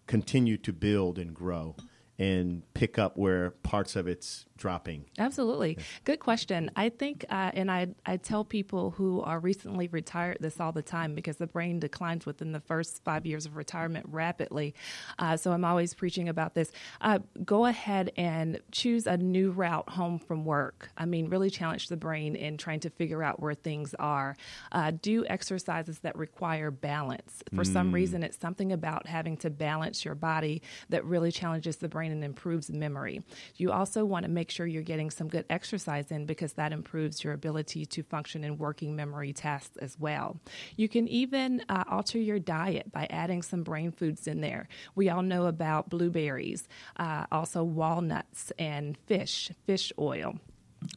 continue 0.07 0.57
to 0.59 0.73
build 0.73 1.19
and 1.19 1.35
grow 1.35 1.75
and 2.23 2.63
pick 2.73 3.01
up 3.01 3.17
where 3.17 3.51
parts 3.51 3.97
of 3.97 4.07
it's 4.07 4.47
dropping? 4.57 5.05
Absolutely. 5.19 5.77
Good 6.05 6.21
question. 6.21 6.71
I 6.77 6.89
think, 6.89 7.25
uh, 7.29 7.51
and 7.53 7.69
I, 7.69 7.89
I 8.07 8.17
tell 8.17 8.45
people 8.45 8.93
who 8.93 9.21
are 9.23 9.41
recently 9.41 9.89
retired 9.89 10.37
this 10.39 10.61
all 10.61 10.71
the 10.71 10.83
time 10.83 11.17
because 11.17 11.39
the 11.39 11.49
brain 11.49 11.81
declines 11.81 12.25
within 12.25 12.53
the 12.53 12.61
first 12.61 13.03
five 13.03 13.27
years 13.27 13.45
of 13.45 13.57
retirement 13.57 14.07
rapidly. 14.09 14.73
Uh, 15.19 15.37
so 15.37 15.51
I'm 15.51 15.65
always 15.65 15.95
preaching 15.95 16.29
about 16.29 16.55
this. 16.55 16.71
Uh, 17.01 17.19
go 17.45 17.67
ahead 17.67 18.13
and 18.17 18.61
choose 18.71 19.09
a 19.09 19.17
new 19.17 19.51
route 19.51 19.89
home 19.89 20.21
from 20.21 20.45
work. 20.45 20.91
I 20.97 21.07
mean, 21.07 21.29
really 21.29 21.51
challenge 21.51 21.89
the 21.89 21.97
brain 21.97 22.37
in 22.37 22.57
trying 22.57 22.81
to 22.81 22.91
figure 22.91 23.25
out 23.25 23.41
where 23.41 23.55
things 23.55 23.97
are. 23.99 24.37
Uh, 24.71 24.93
do 25.03 25.27
exercises 25.27 25.99
that 26.01 26.17
require 26.17 26.71
balance. 26.71 27.43
For 27.53 27.65
mm. 27.65 27.73
some 27.73 27.93
reason, 27.93 28.23
it's 28.23 28.39
something 28.39 28.71
about 28.71 29.09
having 29.09 29.37
to 29.39 29.51
balance 29.51 30.05
your 30.05 30.15
body 30.15 30.63
that 30.91 31.05
really 31.05 31.33
challenges 31.33 31.79
the 31.79 31.89
brain 31.89 32.12
and 32.13 32.23
improves 32.23 32.71
memory. 32.71 33.23
You 33.57 33.73
also 33.73 34.05
want 34.05 34.25
to 34.25 34.31
make 34.31 34.51
sure 34.51 34.67
you're 34.67 34.83
getting 34.83 35.11
some 35.11 35.29
good 35.29 35.47
exercise 35.51 36.11
in 36.11 36.27
because 36.27 36.53
that 36.55 36.73
improves 36.73 37.25
your 37.25 37.33
ability 37.33 37.87
to 37.87 38.03
function 38.03 38.45
in 38.45 38.59
working 38.59 38.95
memory 38.95 39.33
tasks 39.33 39.77
as 39.79 39.99
well. 39.99 40.39
You 40.77 40.89
can 40.89 41.09
even 41.09 41.65
uh, 41.69 41.85
alter 41.89 42.19
your 42.19 42.39
diet 42.39 42.93
by 42.93 43.07
adding 43.11 43.43
some 43.43 43.63
brain 43.63 43.91
foods 43.91 44.27
in 44.27 44.41
there. 44.41 44.69
We 44.95 45.11
all 45.11 45.23
know 45.23 45.47
about 45.47 45.91
blueberries, 45.91 46.69
uh, 46.97 47.27
also 47.33 47.65
walnuts 47.65 48.53
and 48.59 48.97
fish, 49.07 49.51
fish 49.67 49.93
oil. 49.99 50.39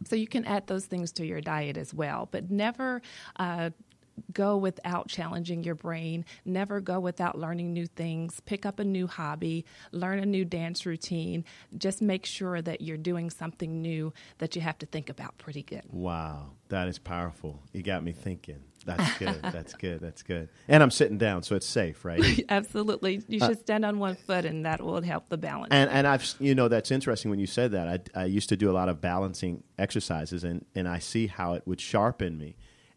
So 0.06 0.16
you 0.16 0.28
can 0.28 0.46
add 0.46 0.68
those 0.68 0.86
things 0.86 1.12
to 1.14 1.26
your 1.26 1.42
diet 1.42 1.78
as 1.78 1.94
well, 1.94 2.28
but 2.32 2.50
never 2.50 3.02
uh, 3.38 3.72
go 4.34 4.58
without 4.58 5.08
challenging 5.08 5.64
your 5.64 5.76
brain, 5.76 6.26
never 6.46 6.80
go 6.80 7.00
without 7.00 7.38
learning 7.38 7.74
new 7.74 7.88
things, 7.88 8.40
pick 8.42 8.66
up 8.66 8.80
a 8.80 8.84
new 8.84 9.08
hobby, 9.08 9.66
learn 9.92 10.20
a 10.20 10.26
new 10.26 10.46
dance 10.46 10.86
routine. 10.86 11.44
Just 11.78 12.02
make 12.02 12.26
sure 12.26 12.62
that 12.62 12.82
you're 12.82 12.98
doing 12.98 13.30
something 13.30 13.82
new 13.82 14.14
that 14.38 14.56
you 14.56 14.62
have 14.62 14.78
to 14.80 14.86
think 14.86 15.10
about 15.10 15.38
pretty 15.38 15.64
good. 15.64 15.84
Wow, 15.90 16.52
that 16.70 16.88
is 16.88 17.00
powerful. 17.00 17.62
You 17.74 17.84
got 17.84 18.04
me 18.04 18.12
thinking. 18.12 18.64
That's 18.86 19.18
good. 19.18 19.42
That's 19.42 19.74
good. 19.74 20.00
That's 20.00 20.22
good. 20.22 20.50
And 20.68 20.82
I'm 20.82 20.92
sitting 20.92 21.18
down, 21.18 21.44
so 21.44 21.56
it's 21.56 21.66
safe, 21.66 22.06
right? 22.06 22.46
Absolutely. 22.50 23.24
You 23.28 23.40
should 23.40 23.58
uh, 23.58 23.62
stand 23.62 23.84
on 23.84 24.00
one 24.00 24.16
foot, 24.16 24.46
and 24.46 24.66
that 24.66 24.82
will 24.82 25.02
help 25.02 25.30
the 25.30 25.38
balance. 25.38 25.70
And 25.72 25.90
and 25.90 26.08
I've 26.08 26.36
you 26.40 26.56
know 26.56 26.68
that's 26.68 26.92
interesting 26.92 27.32
when 27.32 27.40
you 27.40 27.48
said 27.48 27.72
that. 27.72 28.10
I 28.16 28.22
I 28.22 28.26
used 28.26 28.50
to 28.50 28.58
do 28.58 28.70
a 28.70 28.74
lot 28.74 28.88
of 28.88 29.02
balancing 29.02 29.64
exercises, 29.78 30.44
and 30.44 30.66
and 30.76 30.88
I 30.88 31.00
see 31.00 31.28
how 31.28 31.54
it 31.54 31.64
would 31.66 31.82
sharpen 31.82 32.38
me. 32.38 32.56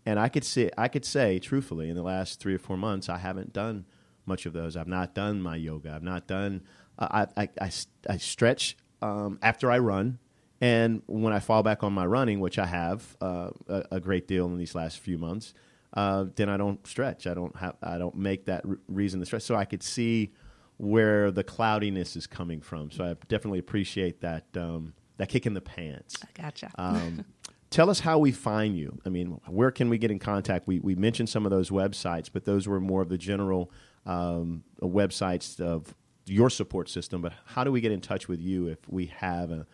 And 0.08 0.18
I 0.18 0.30
could 0.30 0.44
see 0.44 0.70
I 0.78 0.88
could 0.88 1.04
say 1.04 1.38
truthfully, 1.38 1.90
in 1.90 1.94
the 1.94 2.02
last 2.02 2.40
three 2.40 2.54
or 2.54 2.58
four 2.58 2.78
months, 2.78 3.10
I 3.10 3.18
haven't 3.18 3.52
done 3.52 3.84
much 4.24 4.46
of 4.46 4.54
those. 4.54 4.74
I've 4.74 4.88
not 4.88 5.14
done 5.14 5.42
my 5.42 5.54
yoga. 5.54 5.92
I've 5.92 6.02
not 6.02 6.26
done. 6.26 6.62
Uh, 6.98 7.26
I, 7.36 7.42
I, 7.42 7.48
I 7.60 7.70
I 8.08 8.16
stretch 8.16 8.78
um, 9.02 9.38
after 9.42 9.70
I 9.70 9.80
run. 9.80 10.18
And 10.62 11.02
when 11.06 11.34
I 11.34 11.40
fall 11.40 11.62
back 11.62 11.84
on 11.84 11.92
my 11.92 12.06
running, 12.06 12.40
which 12.40 12.58
I 12.58 12.64
have 12.64 13.18
uh, 13.20 13.50
a, 13.68 13.84
a, 13.92 14.00
great 14.00 14.26
deal 14.26 14.46
in 14.46 14.56
these 14.56 14.74
last 14.74 14.98
few 14.98 15.18
months, 15.18 15.52
uh, 15.92 16.24
then 16.34 16.48
I 16.48 16.56
don't 16.56 16.84
stretch. 16.86 17.26
I 17.26 17.34
don't 17.34 17.54
have. 17.56 17.76
I 17.82 17.98
don't 17.98 18.16
make 18.16 18.46
that 18.46 18.64
reason 18.88 19.20
to 19.20 19.26
stretch. 19.26 19.42
So 19.42 19.56
I 19.56 19.66
could 19.66 19.82
see 19.82 20.32
where 20.78 21.30
the 21.30 21.44
cloudiness 21.44 22.16
is 22.16 22.26
coming 22.26 22.62
from. 22.62 22.90
So 22.90 23.04
I 23.04 23.14
definitely 23.28 23.58
appreciate 23.58 24.22
that 24.22 24.46
um, 24.56 24.94
that 25.18 25.28
kick 25.28 25.44
in 25.44 25.52
the 25.52 25.60
pants. 25.60 26.16
I 26.22 26.42
gotcha. 26.42 26.70
Um, 26.78 27.26
tell 27.70 27.90
us 27.90 28.00
how 28.00 28.18
we 28.18 28.32
find 28.32 28.76
you. 28.76 28.98
I 29.04 29.08
mean, 29.08 29.40
where 29.46 29.70
can 29.70 29.88
we 29.88 29.98
get 29.98 30.10
in 30.10 30.18
contact? 30.18 30.66
We 30.66 30.80
we 30.80 30.94
mentioned 30.94 31.28
some 31.28 31.44
of 31.46 31.50
those 31.50 31.70
websites, 31.70 32.28
but 32.32 32.44
those 32.44 32.66
were 32.66 32.80
more 32.80 33.02
of 33.02 33.08
the 33.08 33.18
general 33.18 33.70
um, 34.06 34.64
websites 34.80 35.60
of 35.60 35.94
your 36.26 36.50
support 36.50 36.88
system. 36.88 37.22
But 37.22 37.32
how 37.44 37.64
do 37.64 37.72
we 37.72 37.80
get 37.80 37.92
in 37.92 38.00
touch 38.00 38.28
with 38.28 38.40
you 38.40 38.68
if 38.68 38.78
we 38.88 39.06
have 39.06 39.50
a 39.50 39.66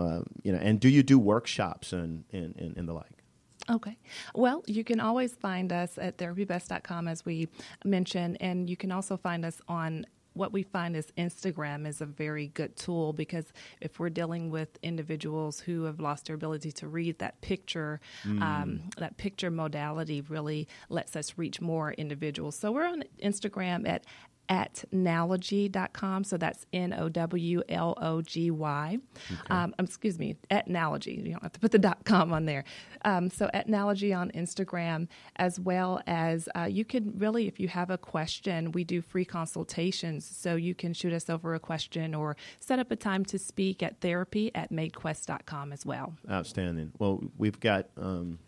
uh, 0.00 0.22
you 0.42 0.52
know, 0.52 0.58
and 0.58 0.80
do 0.80 0.88
you 0.88 1.02
do 1.02 1.18
workshops 1.18 1.92
and, 1.92 2.24
and, 2.32 2.54
and, 2.56 2.76
and 2.76 2.88
the 2.88 2.92
like? 2.92 3.22
Okay. 3.68 3.98
Well, 4.34 4.62
you 4.66 4.82
can 4.82 4.98
always 4.98 5.34
find 5.34 5.72
us 5.72 5.98
at 5.98 6.16
therapybest.com, 6.16 7.06
as 7.06 7.24
we 7.24 7.48
mentioned, 7.84 8.38
and 8.40 8.70
you 8.70 8.76
can 8.76 8.90
also 8.90 9.16
find 9.16 9.44
us 9.44 9.60
on 9.68 10.06
what 10.34 10.52
we 10.52 10.62
find 10.62 10.96
is 10.96 11.12
Instagram 11.18 11.86
is 11.86 12.00
a 12.00 12.06
very 12.06 12.48
good 12.48 12.76
tool 12.76 13.12
because 13.12 13.52
if 13.80 13.98
we're 13.98 14.10
dealing 14.10 14.50
with 14.50 14.78
individuals 14.82 15.60
who 15.60 15.84
have 15.84 16.00
lost 16.00 16.26
their 16.26 16.36
ability 16.36 16.72
to 16.72 16.88
read, 16.88 17.18
that 17.18 17.40
picture, 17.40 18.00
mm. 18.24 18.40
um, 18.40 18.80
that 18.98 19.16
picture 19.16 19.50
modality 19.50 20.20
really 20.22 20.68
lets 20.88 21.16
us 21.16 21.34
reach 21.36 21.60
more 21.60 21.92
individuals. 21.92 22.56
So 22.56 22.72
we're 22.72 22.86
on 22.86 23.04
Instagram 23.22 23.88
at 23.88 24.04
at 24.50 24.84
nowlogy.com. 24.92 26.24
So 26.24 26.36
that's 26.36 26.66
N 26.72 26.92
O 26.92 27.08
W 27.08 27.62
L 27.68 27.96
O 28.02 28.20
G 28.20 28.50
Y. 28.50 28.98
Okay. 29.30 29.40
Um, 29.48 29.74
um, 29.78 29.84
excuse 29.86 30.18
me, 30.18 30.36
at 30.50 30.68
Nowlogy. 30.68 31.16
You 31.24 31.32
don't 31.32 31.42
have 31.42 31.52
to 31.52 31.60
put 31.60 31.70
the 31.70 31.78
dot 31.78 32.04
com 32.04 32.32
on 32.32 32.44
there. 32.44 32.64
Um, 33.04 33.30
so 33.30 33.48
at 33.54 33.68
Nowlogy 33.68 34.16
on 34.16 34.30
Instagram, 34.32 35.06
as 35.36 35.58
well 35.58 36.02
as 36.06 36.48
uh, 36.56 36.64
you 36.64 36.84
can 36.84 37.14
really, 37.16 37.46
if 37.46 37.60
you 37.60 37.68
have 37.68 37.90
a 37.90 37.96
question, 37.96 38.72
we 38.72 38.84
do 38.84 39.00
free 39.00 39.24
consultations. 39.24 40.26
So 40.26 40.56
you 40.56 40.74
can 40.74 40.92
shoot 40.92 41.12
us 41.12 41.30
over 41.30 41.54
a 41.54 41.60
question 41.60 42.14
or 42.14 42.36
set 42.58 42.78
up 42.78 42.90
a 42.90 42.96
time 42.96 43.24
to 43.26 43.38
speak 43.38 43.82
at 43.82 44.00
therapy 44.00 44.50
at 44.54 44.72
madequest.com 44.72 45.72
as 45.72 45.86
well. 45.86 46.14
Outstanding. 46.28 46.92
Well, 46.98 47.22
we've 47.38 47.60
got, 47.60 47.88
um, 47.96 48.40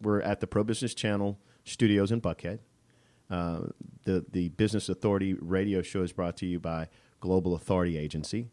we're 0.00 0.20
at 0.20 0.40
the 0.40 0.48
Pro 0.48 0.64
Business 0.64 0.94
Channel 0.94 1.38
studios 1.64 2.10
in 2.10 2.20
Buckhead. 2.20 2.58
Uh, 3.32 3.62
the 4.04 4.24
the 4.30 4.50
Business 4.50 4.90
Authority 4.90 5.32
radio 5.40 5.80
show 5.80 6.02
is 6.02 6.12
brought 6.12 6.36
to 6.36 6.46
you 6.46 6.60
by 6.60 6.88
Global 7.20 7.54
Authority 7.54 7.96
Agency. 7.96 8.48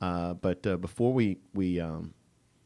Uh, 0.00 0.34
but 0.34 0.66
uh, 0.66 0.76
before 0.76 1.12
we 1.12 1.38
we 1.54 1.78
um, 1.78 2.12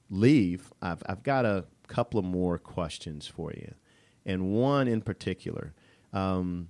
leave, 0.08 0.72
I've 0.80 1.02
I've 1.04 1.22
got 1.22 1.44
a 1.44 1.66
couple 1.86 2.18
of 2.18 2.24
more 2.24 2.58
questions 2.58 3.26
for 3.26 3.52
you, 3.52 3.74
and 4.24 4.52
one 4.52 4.88
in 4.88 5.02
particular. 5.02 5.74
Um, 6.14 6.68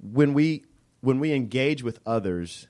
when 0.00 0.32
we 0.32 0.64
when 1.00 1.18
we 1.18 1.32
engage 1.32 1.82
with 1.82 1.98
others, 2.06 2.68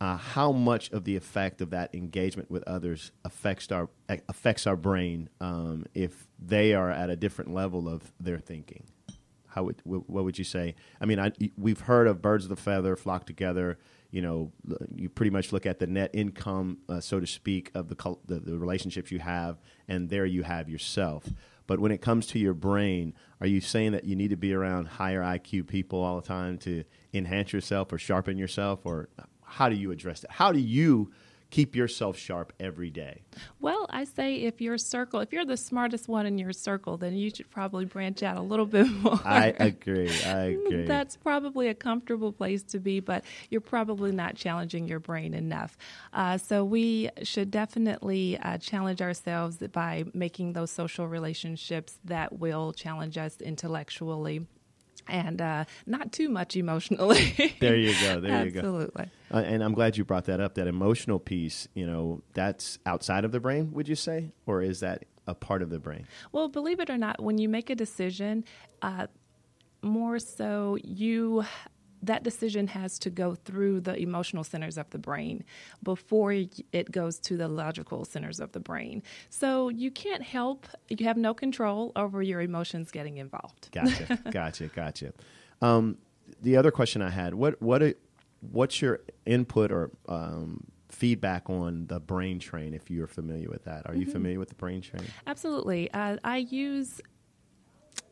uh, 0.00 0.16
how 0.16 0.50
much 0.50 0.90
of 0.90 1.04
the 1.04 1.14
effect 1.14 1.60
of 1.60 1.70
that 1.70 1.94
engagement 1.94 2.50
with 2.50 2.64
others 2.64 3.12
affects 3.24 3.70
our 3.70 3.88
affects 4.28 4.66
our 4.66 4.76
brain 4.76 5.28
um, 5.40 5.86
if 5.94 6.26
they 6.44 6.74
are 6.74 6.90
at 6.90 7.10
a 7.10 7.16
different 7.16 7.54
level 7.54 7.88
of 7.88 8.12
their 8.18 8.40
thinking? 8.40 8.86
How 9.54 9.62
would 9.62 9.80
what 9.84 10.24
would 10.24 10.36
you 10.36 10.44
say? 10.44 10.74
I 11.00 11.06
mean, 11.06 11.20
I, 11.20 11.30
we've 11.56 11.78
heard 11.78 12.08
of 12.08 12.20
birds 12.20 12.44
of 12.44 12.50
the 12.50 12.56
feather 12.56 12.96
flock 12.96 13.24
together. 13.24 13.78
You 14.10 14.20
know, 14.20 14.52
you 14.94 15.08
pretty 15.08 15.30
much 15.30 15.52
look 15.52 15.64
at 15.64 15.78
the 15.78 15.86
net 15.86 16.10
income, 16.12 16.78
uh, 16.88 17.00
so 17.00 17.20
to 17.20 17.26
speak, 17.26 17.70
of 17.74 17.88
the, 17.88 18.16
the 18.26 18.40
the 18.40 18.58
relationships 18.58 19.12
you 19.12 19.20
have, 19.20 19.60
and 19.86 20.10
there 20.10 20.26
you 20.26 20.42
have 20.42 20.68
yourself. 20.68 21.28
But 21.68 21.78
when 21.78 21.92
it 21.92 22.02
comes 22.02 22.26
to 22.28 22.38
your 22.40 22.52
brain, 22.52 23.14
are 23.40 23.46
you 23.46 23.60
saying 23.60 23.92
that 23.92 24.04
you 24.04 24.16
need 24.16 24.30
to 24.30 24.36
be 24.36 24.52
around 24.52 24.86
higher 24.86 25.22
IQ 25.22 25.68
people 25.68 26.00
all 26.00 26.20
the 26.20 26.26
time 26.26 26.58
to 26.58 26.82
enhance 27.12 27.52
yourself 27.52 27.92
or 27.92 27.98
sharpen 27.98 28.36
yourself, 28.36 28.80
or 28.84 29.08
how 29.44 29.68
do 29.68 29.76
you 29.76 29.92
address 29.92 30.20
that? 30.20 30.32
How 30.32 30.50
do 30.50 30.58
you 30.58 31.12
keep 31.54 31.76
yourself 31.76 32.18
sharp 32.18 32.52
every 32.58 32.90
day? 32.90 33.22
Well, 33.60 33.86
I 33.88 34.02
say 34.02 34.42
if 34.42 34.60
your 34.60 34.76
circle, 34.76 35.20
if 35.20 35.32
you're 35.32 35.44
the 35.44 35.56
smartest 35.56 36.08
one 36.08 36.26
in 36.26 36.36
your 36.36 36.52
circle, 36.52 36.96
then 36.96 37.14
you 37.14 37.30
should 37.30 37.48
probably 37.48 37.84
branch 37.84 38.24
out 38.24 38.36
a 38.36 38.42
little 38.42 38.66
bit 38.66 38.90
more. 39.02 39.20
I 39.24 39.54
agree. 39.60 40.10
I 40.26 40.46
agree. 40.46 40.84
That's 40.84 41.16
probably 41.16 41.68
a 41.68 41.74
comfortable 41.74 42.32
place 42.32 42.64
to 42.64 42.80
be, 42.80 42.98
but 42.98 43.22
you're 43.50 43.60
probably 43.60 44.10
not 44.10 44.34
challenging 44.34 44.88
your 44.88 44.98
brain 44.98 45.32
enough. 45.32 45.78
Uh, 46.12 46.38
so 46.38 46.64
we 46.64 47.08
should 47.22 47.52
definitely 47.52 48.36
uh, 48.38 48.58
challenge 48.58 49.00
ourselves 49.00 49.58
by 49.72 50.04
making 50.12 50.54
those 50.54 50.72
social 50.72 51.06
relationships 51.06 52.00
that 52.04 52.36
will 52.36 52.72
challenge 52.72 53.16
us 53.16 53.40
intellectually 53.40 54.44
and 55.08 55.40
uh, 55.40 55.64
not 55.86 56.12
too 56.12 56.28
much 56.28 56.56
emotionally. 56.56 57.54
there 57.60 57.76
you 57.76 57.94
go. 58.00 58.20
There 58.20 58.44
you 58.44 58.50
go. 58.50 58.60
Absolutely. 58.60 59.10
Uh, 59.32 59.38
and 59.38 59.62
I'm 59.62 59.74
glad 59.74 59.96
you 59.96 60.04
brought 60.04 60.24
that 60.26 60.40
up. 60.40 60.54
That 60.54 60.66
emotional 60.66 61.18
piece, 61.18 61.68
you 61.74 61.86
know, 61.86 62.22
that's 62.34 62.78
outside 62.86 63.24
of 63.24 63.32
the 63.32 63.40
brain. 63.40 63.72
Would 63.72 63.88
you 63.88 63.96
say, 63.96 64.32
or 64.46 64.62
is 64.62 64.80
that 64.80 65.04
a 65.26 65.34
part 65.34 65.62
of 65.62 65.70
the 65.70 65.78
brain? 65.78 66.06
Well, 66.32 66.48
believe 66.48 66.80
it 66.80 66.90
or 66.90 66.98
not, 66.98 67.22
when 67.22 67.38
you 67.38 67.48
make 67.48 67.70
a 67.70 67.74
decision, 67.74 68.44
uh, 68.82 69.06
more 69.82 70.18
so 70.18 70.78
you 70.82 71.44
that 72.06 72.22
decision 72.22 72.68
has 72.68 72.98
to 73.00 73.10
go 73.10 73.34
through 73.34 73.80
the 73.80 73.96
emotional 73.96 74.44
centers 74.44 74.78
of 74.78 74.88
the 74.90 74.98
brain 74.98 75.44
before 75.82 76.32
it 76.32 76.90
goes 76.90 77.18
to 77.20 77.36
the 77.36 77.48
logical 77.48 78.04
centers 78.04 78.40
of 78.40 78.52
the 78.52 78.60
brain. 78.60 79.02
So 79.30 79.68
you 79.68 79.90
can't 79.90 80.22
help, 80.22 80.66
you 80.88 81.04
have 81.06 81.16
no 81.16 81.34
control 81.34 81.92
over 81.96 82.22
your 82.22 82.40
emotions 82.40 82.90
getting 82.90 83.18
involved. 83.18 83.70
Gotcha, 83.72 84.18
gotcha, 84.30 84.68
gotcha. 84.68 85.12
Um, 85.60 85.98
the 86.42 86.56
other 86.56 86.70
question 86.70 87.02
I 87.02 87.10
had 87.10 87.34
what, 87.34 87.60
what, 87.60 87.96
what's 88.40 88.80
your 88.80 89.00
input 89.26 89.72
or 89.72 89.90
um, 90.08 90.64
feedback 90.90 91.50
on 91.50 91.86
the 91.86 92.00
brain 92.00 92.38
train 92.38 92.74
if 92.74 92.90
you're 92.90 93.06
familiar 93.06 93.48
with 93.48 93.64
that? 93.64 93.86
Are 93.86 93.94
you 93.94 94.02
mm-hmm. 94.02 94.12
familiar 94.12 94.38
with 94.38 94.48
the 94.48 94.54
brain 94.54 94.80
train? 94.80 95.04
Absolutely. 95.26 95.90
Uh, 95.92 96.16
I 96.24 96.38
use 96.38 97.00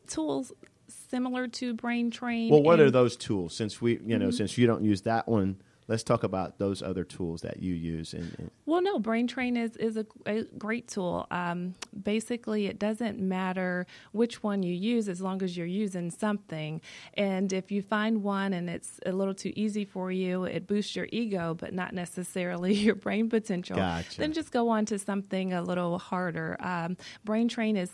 tools 0.07 0.51
similar 0.87 1.47
to 1.47 1.73
Brain 1.73 2.11
Train. 2.11 2.49
Well, 2.49 2.63
what 2.63 2.79
are 2.79 2.91
those 2.91 3.15
tools? 3.15 3.55
Since 3.55 3.81
we, 3.81 3.99
you 4.05 4.17
know, 4.17 4.27
mm-hmm. 4.27 4.31
since 4.31 4.57
you 4.57 4.67
don't 4.67 4.83
use 4.83 5.01
that 5.03 5.27
one, 5.27 5.57
let's 5.87 6.03
talk 6.03 6.23
about 6.23 6.59
those 6.59 6.81
other 6.81 7.03
tools 7.03 7.41
that 7.41 7.61
you 7.61 7.73
use. 7.73 8.13
In, 8.13 8.33
in 8.39 8.51
well, 8.65 8.81
no, 8.81 8.99
Brain 8.99 9.27
Train 9.27 9.57
is 9.57 9.75
is 9.77 9.97
a, 9.97 10.05
a 10.25 10.43
great 10.57 10.87
tool. 10.87 11.27
Um, 11.31 11.75
basically, 12.03 12.67
it 12.67 12.79
doesn't 12.79 13.19
matter 13.19 13.85
which 14.11 14.43
one 14.43 14.63
you 14.63 14.73
use 14.73 15.09
as 15.09 15.21
long 15.21 15.41
as 15.43 15.57
you're 15.57 15.67
using 15.67 16.09
something. 16.11 16.81
And 17.15 17.51
if 17.51 17.71
you 17.71 17.81
find 17.81 18.23
one 18.23 18.53
and 18.53 18.69
it's 18.69 18.99
a 19.05 19.11
little 19.11 19.33
too 19.33 19.53
easy 19.55 19.85
for 19.85 20.11
you, 20.11 20.43
it 20.45 20.67
boosts 20.67 20.95
your 20.95 21.07
ego, 21.11 21.55
but 21.59 21.73
not 21.73 21.93
necessarily 21.93 22.73
your 22.87 22.95
brain 22.95 23.29
potential. 23.29 23.75
Gotcha. 23.75 24.19
Then 24.19 24.33
just 24.33 24.51
go 24.51 24.69
on 24.69 24.85
to 24.85 24.99
something 24.99 25.53
a 25.53 25.61
little 25.61 25.99
harder. 25.99 26.57
Um, 26.59 26.97
Brain 27.23 27.47
Train 27.47 27.77
is 27.77 27.91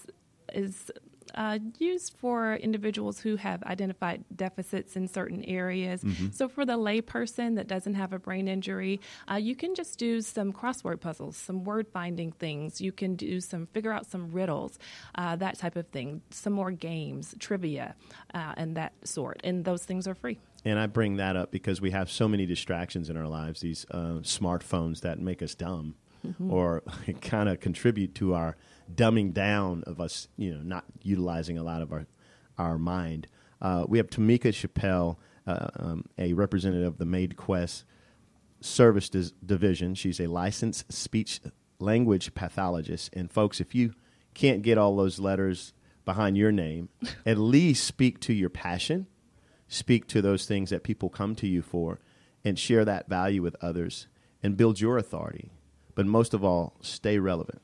is 0.54 0.92
uh, 1.36 1.60
used 1.78 2.14
for 2.18 2.56
individuals 2.56 3.20
who 3.20 3.36
have 3.36 3.64
identified 3.64 4.24
deficits 4.36 4.96
in 4.96 5.08
certain 5.08 5.44
areas. 5.46 6.04
Mm-hmm. 6.04 6.30
So, 6.32 6.48
for 6.48 6.66
the 6.66 6.78
layperson 6.78 7.56
that 7.56 7.68
doesn't 7.68 7.96
have 7.96 8.14
a 8.14 8.20
brain 8.20 8.48
injury, 8.48 9.00
uh, 9.30 9.36
you 9.36 9.56
can 9.56 9.76
just 9.76 10.00
do 10.00 10.22
some 10.22 10.54
crossword 10.54 11.00
puzzles, 11.00 11.38
some 11.38 11.64
word 11.64 11.88
finding 11.88 12.32
things. 12.32 12.82
You 12.82 12.92
can 12.92 13.16
do 13.16 13.40
some, 13.42 13.68
figure 13.68 13.92
out 13.92 14.06
some 14.06 14.32
riddles, 14.32 14.80
uh, 15.16 15.36
that 15.38 15.58
type 15.58 15.76
of 15.76 15.88
thing, 15.88 16.22
some 16.30 16.54
more 16.54 16.72
games, 16.72 17.36
trivia, 17.40 17.96
uh, 18.34 18.54
and 18.58 18.76
that 18.78 18.94
sort. 19.04 19.42
And 19.44 19.66
those 19.66 19.84
things 19.84 20.08
are 20.08 20.16
free. 20.16 20.40
And 20.66 20.78
I 20.78 20.88
bring 20.88 21.18
that 21.18 21.36
up 21.36 21.52
because 21.52 21.80
we 21.80 21.92
have 21.92 22.12
so 22.12 22.28
many 22.28 22.46
distractions 22.46 23.10
in 23.10 23.16
our 23.16 23.28
lives, 23.28 23.62
these 23.62 23.86
uh, 23.92 24.20
smartphones 24.22 25.02
that 25.02 25.20
make 25.20 25.42
us 25.42 25.56
dumb 25.56 25.96
or 26.50 26.84
kind 27.22 27.50
of 27.50 27.60
contribute 27.60 28.16
to 28.16 28.34
our 28.34 28.58
dumbing 28.94 29.34
down 29.34 29.84
of 29.86 30.00
us, 30.00 30.28
you 30.38 30.54
know, 30.54 30.62
not 30.62 30.86
utilizing 31.04 31.58
a 31.58 31.64
lot 31.64 31.82
of 31.82 31.92
our, 31.92 32.06
our 32.58 32.78
mind. 32.78 33.28
Uh, 33.62 33.86
we 33.88 33.98
have 33.98 34.08
Tamika 34.08 34.54
Chappell, 34.54 35.20
uh, 35.46 35.68
um, 35.78 36.06
a 36.18 36.34
representative 36.34 36.88
of 36.88 36.98
the 36.98 37.06
MadeQuest 37.06 37.84
Service 38.62 39.10
Dis- 39.10 39.32
Division. 39.46 39.96
She's 39.96 40.20
a 40.20 40.28
licensed 40.28 40.92
speech 40.92 41.42
language 41.80 42.34
pathologist. 42.34 43.10
And 43.14 43.32
folks, 43.32 43.60
if 43.60 43.74
you 43.74 43.94
can't 44.34 44.62
get 44.62 44.78
all 44.78 44.96
those 44.96 45.20
letters 45.20 45.74
behind 46.06 46.38
your 46.38 46.52
name, 46.52 46.90
at 47.26 47.38
least 47.38 47.86
speak 47.86 48.20
to 48.22 48.34
your 48.34 48.50
passion 48.50 49.08
speak 49.70 50.08
to 50.08 50.22
those 50.22 50.46
things 50.46 50.72
that 50.72 50.84
people 50.84 51.10
come 51.10 51.36
to 51.36 51.48
you 51.48 51.62
for 51.62 52.00
and 52.44 52.60
share 52.60 52.84
that 52.84 53.08
value 53.08 53.42
with 53.42 53.56
others 53.62 54.08
and 54.44 54.58
build 54.58 54.82
your 54.82 54.98
authority. 54.98 55.52
But 55.96 56.08
most 56.08 56.34
of 56.34 56.44
all, 56.44 56.76
stay 56.82 57.20
relevant. 57.20 57.62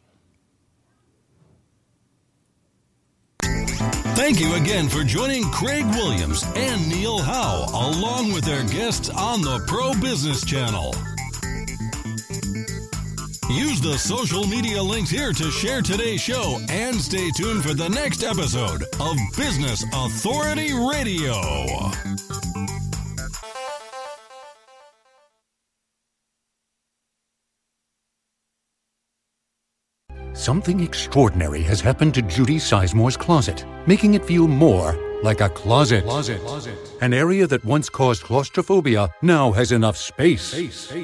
Thank 4.16 4.40
you 4.40 4.56
again 4.56 4.88
for 4.88 5.04
joining 5.04 5.44
Craig 5.52 5.86
Williams 5.88 6.44
and 6.56 6.88
Neil 6.88 7.20
Howe 7.20 7.66
along 7.70 8.32
with 8.32 8.46
their 8.46 8.64
guests 8.64 9.10
on 9.10 9.42
the 9.42 9.60
Pro 9.68 9.94
Business 9.94 10.44
Channel. 10.44 10.96
Use 13.50 13.82
the 13.82 13.98
social 13.98 14.48
media 14.48 14.82
links 14.82 15.10
here 15.10 15.34
to 15.34 15.52
share 15.52 15.82
today's 15.82 16.22
show 16.22 16.60
and 16.70 16.96
stay 16.96 17.30
tuned 17.32 17.62
for 17.62 17.74
the 17.74 17.90
next 17.90 18.24
episode 18.24 18.84
of 19.00 19.18
Business 19.38 19.84
Authority 19.94 20.74
Radio. 20.74 22.25
Something 30.46 30.82
extraordinary 30.82 31.64
has 31.64 31.82
happened 31.82 32.14
to 32.14 32.22
Judy 32.22 32.58
Sizemore's 32.58 33.18
closet, 33.18 33.66
making 33.88 34.14
it 34.14 34.24
feel 34.24 34.48
more 34.48 34.94
like 35.24 35.42
a 35.42 35.50
closet. 35.50 36.04
Closet. 36.04 36.40
closet. 36.40 36.78
An 37.02 37.16
area 37.16 37.48
that 37.48 37.66
once 37.66 37.90
caused 37.90 38.22
claustrophobia 38.22 39.10
now 39.24 39.52
has 39.54 39.72
enough 39.72 39.98
space, 39.98 40.52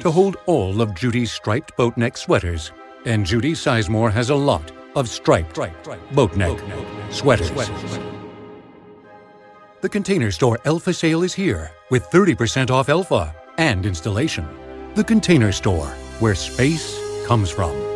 to 0.00 0.12
hold 0.12 0.36
all 0.46 0.80
of 0.80 0.94
Judy's 0.94 1.32
striped 1.32 1.76
boat 1.76 1.96
neck 1.96 2.16
sweaters. 2.16 2.70
And 3.04 3.26
Judy 3.26 3.54
Sizemore 3.54 4.12
has 4.12 4.30
a 4.30 4.34
lot 4.36 4.70
of 4.94 5.08
striped 5.08 5.58
boat 6.12 6.36
neck 6.36 6.56
sweaters. 7.10 7.50
The 9.80 9.88
Container 9.88 10.30
Store 10.30 10.60
Elfa 10.64 10.94
sale 10.94 11.24
is 11.24 11.34
here 11.34 11.72
with 11.90 12.08
30% 12.10 12.70
off 12.70 12.88
Elfa 12.88 13.34
and 13.58 13.86
installation. 13.86 14.46
The 14.94 15.02
Container 15.02 15.50
Store, 15.50 15.88
where 16.20 16.36
space 16.36 16.96
comes 17.26 17.50
from. 17.50 17.91